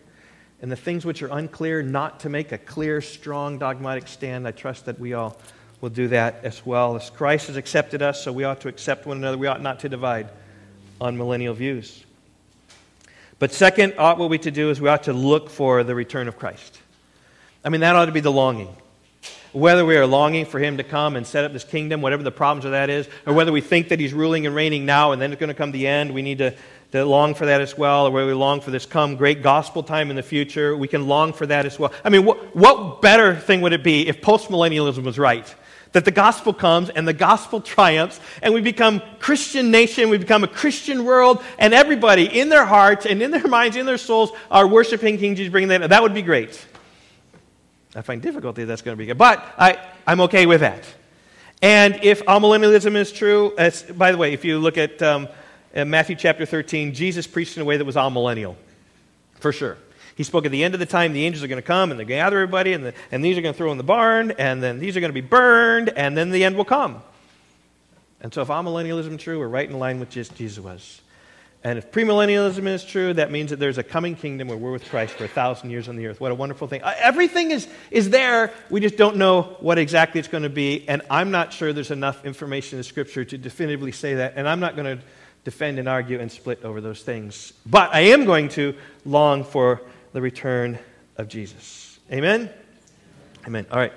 [0.59, 4.47] and the things which are unclear, not to make a clear, strong dogmatic stand.
[4.47, 5.37] I trust that we all
[5.79, 6.95] will do that as well.
[6.95, 9.37] As Christ has accepted us, so we ought to accept one another.
[9.37, 10.29] We ought not to divide
[10.99, 12.03] on millennial views.
[13.37, 16.27] But second, ought what we to do is we ought to look for the return
[16.27, 16.79] of Christ.
[17.63, 18.75] I mean, that ought to be the longing
[19.53, 22.31] whether we are longing for him to come and set up this kingdom, whatever the
[22.31, 25.21] problems of that is, or whether we think that he's ruling and reigning now and
[25.21, 26.53] then it's going to come the end, we need to,
[26.91, 29.83] to long for that as well, or whether we long for this come great gospel
[29.83, 31.91] time in the future, we can long for that as well.
[32.03, 35.53] I mean, what, what better thing would it be if postmillennialism was right?
[35.91, 40.45] That the gospel comes and the gospel triumphs, and we become Christian nation, we become
[40.45, 44.31] a Christian world, and everybody in their hearts and in their minds, in their souls,
[44.49, 45.89] are worshiping King Jesus, bringing that.
[45.89, 46.65] That would be great.
[47.95, 49.17] I find difficulty that's going to be good.
[49.17, 49.77] But I,
[50.07, 50.85] I'm okay with that.
[51.61, 55.27] And if amillennialism is true, as, by the way, if you look at um,
[55.75, 58.55] Matthew chapter 13, Jesus preached in a way that was amillennial,
[59.35, 59.77] for sure.
[60.15, 61.99] He spoke at the end of the time, the angels are going to come and
[61.99, 64.61] they gather everybody, and, the, and these are going to throw in the barn, and
[64.61, 67.01] then these are going to be burned, and then the end will come.
[68.21, 71.01] And so if amillennialism is true, we're right in line with just Jesus was.
[71.63, 74.89] And if premillennialism is true, that means that there's a coming kingdom where we're with
[74.89, 76.19] Christ for a thousand years on the earth.
[76.19, 76.81] What a wonderful thing.
[76.81, 78.51] Uh, everything is, is there.
[78.71, 80.87] We just don't know what exactly it's going to be.
[80.89, 84.33] And I'm not sure there's enough information in Scripture to definitively say that.
[84.37, 85.03] And I'm not going to
[85.43, 87.53] defend and argue and split over those things.
[87.67, 89.81] But I am going to long for
[90.13, 90.79] the return
[91.17, 91.99] of Jesus.
[92.11, 92.49] Amen?
[93.45, 93.67] Amen.
[93.71, 93.93] All right.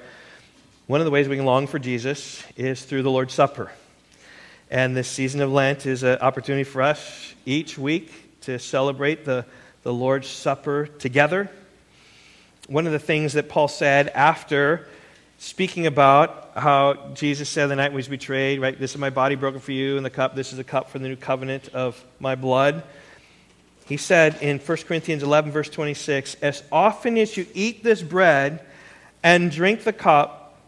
[0.87, 3.71] One of the ways we can long for Jesus is through the Lord's Supper.
[4.75, 9.47] And this season of Lent is an opportunity for us each week to celebrate the,
[9.85, 11.49] the Lord's Supper together.
[12.67, 14.89] One of the things that Paul said after
[15.39, 19.37] speaking about how Jesus said the night he was betrayed, right, this is my body
[19.37, 22.05] broken for you, and the cup, this is a cup for the new covenant of
[22.19, 22.83] my blood.
[23.87, 28.67] He said in 1 Corinthians 11, verse 26, As often as you eat this bread
[29.23, 30.59] and drink the cup,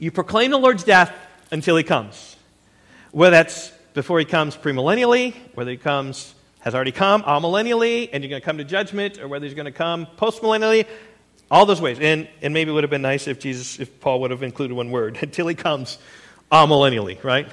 [0.00, 1.14] you proclaim the Lord's death
[1.52, 2.34] until he comes.
[3.14, 8.28] Whether that's before he comes premillennially, whether he comes, has already come amillennially, and you're
[8.28, 10.84] going to come to judgment, or whether he's going to come postmillennially,
[11.48, 12.00] all those ways.
[12.00, 14.74] And, and maybe it would have been nice if Jesus, if Paul would have included
[14.74, 15.98] one word, until he comes
[16.50, 17.48] amillennially, right?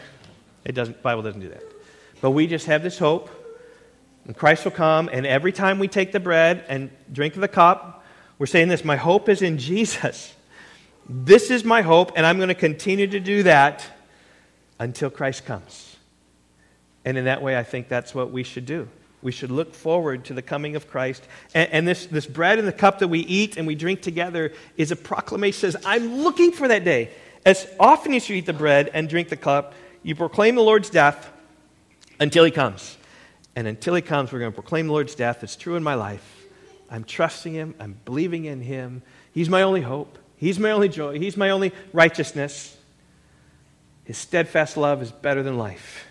[0.66, 1.62] It doesn't, Bible doesn't do that.
[2.22, 3.30] But we just have this hope,
[4.26, 8.04] and Christ will come, and every time we take the bread and drink the cup,
[8.40, 10.34] we're saying this, my hope is in Jesus.
[11.08, 13.86] This is my hope, and I'm going to continue to do that
[14.82, 15.96] until Christ comes.
[17.06, 18.90] And in that way, I think that's what we should do.
[19.22, 21.24] We should look forward to the coming of Christ.
[21.54, 24.54] And, and, this, this bread and the cup that we eat and we drink together
[24.78, 27.12] is a proclamation says, I'm looking for that day.
[27.46, 30.90] As often as you eat the bread and drink the cup, you proclaim the Lord's
[30.90, 31.32] death
[32.20, 32.98] until he comes.
[33.56, 35.44] And until he comes, we're going to proclaim the Lord's death.
[35.44, 36.48] It's true in my life.
[36.90, 37.76] I'm trusting him.
[37.80, 39.04] I'm believing in him.
[39.32, 40.18] He's my only hope.
[40.38, 41.20] He's my only joy.
[41.20, 42.78] He's my only righteousness.
[44.12, 46.06] His steadfast love is better than life.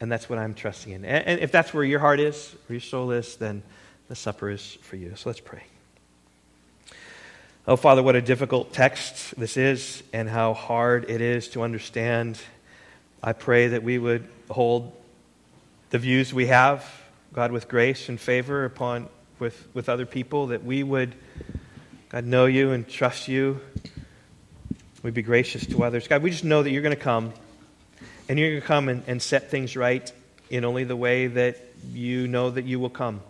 [0.00, 1.04] And that's what I'm trusting in.
[1.04, 3.64] And if that's where your heart is, where your soul is, then
[4.06, 5.16] the supper is for you.
[5.16, 5.64] So let's pray.
[7.66, 12.38] Oh, Father, what a difficult text this is and how hard it is to understand.
[13.20, 14.92] I pray that we would hold
[15.90, 16.88] the views we have,
[17.32, 19.08] God, with grace and favor upon
[19.40, 21.16] with, with other people, that we would,
[22.10, 23.60] God, know you and trust you.
[25.02, 26.08] We'd be gracious to others.
[26.08, 27.32] God, we just know that you're going to come,
[28.28, 30.12] and you're going to come and, and set things right
[30.50, 31.56] in only the way that
[31.92, 33.20] you know that you will come.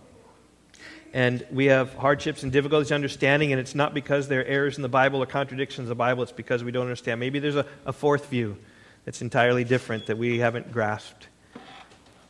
[1.12, 4.83] And we have hardships and difficulties understanding, and it's not because there are errors in
[4.83, 7.21] the Bible or contradictions in the Bible, it's because we don't understand.
[7.21, 8.57] Maybe there's a, a fourth view
[9.05, 11.29] that's entirely different that we haven't grasped.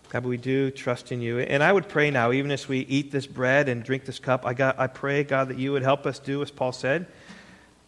[0.09, 1.39] God, we do trust in you.
[1.39, 4.45] And I would pray now, even as we eat this bread and drink this cup,
[4.47, 7.07] I, got, I pray, God, that you would help us do as Paul said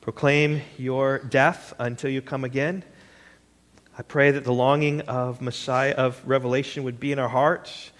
[0.01, 2.83] proclaim your death until you come again.
[3.99, 7.91] I pray that the longing of Messiah, of revelation, would be in our hearts,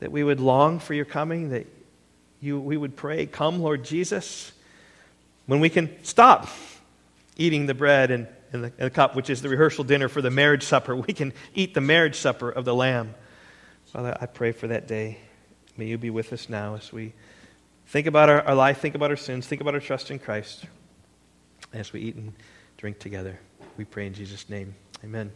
[0.00, 1.66] that we would long for your coming, that
[2.40, 4.52] you, we would pray, Come, Lord Jesus,
[5.46, 6.48] when we can stop
[7.36, 10.22] eating the bread and, and, the, and the cup, which is the rehearsal dinner for
[10.22, 10.96] the marriage supper.
[11.06, 13.14] We can eat the marriage supper of the Lamb.
[13.86, 15.18] Father, I pray for that day.
[15.76, 17.12] May you be with us now as we
[17.88, 20.64] think about our, our life, think about our sins, think about our trust in Christ
[21.72, 22.32] as we eat and
[22.76, 23.38] drink together.
[23.76, 24.74] We pray in Jesus' name.
[25.04, 25.32] Amen.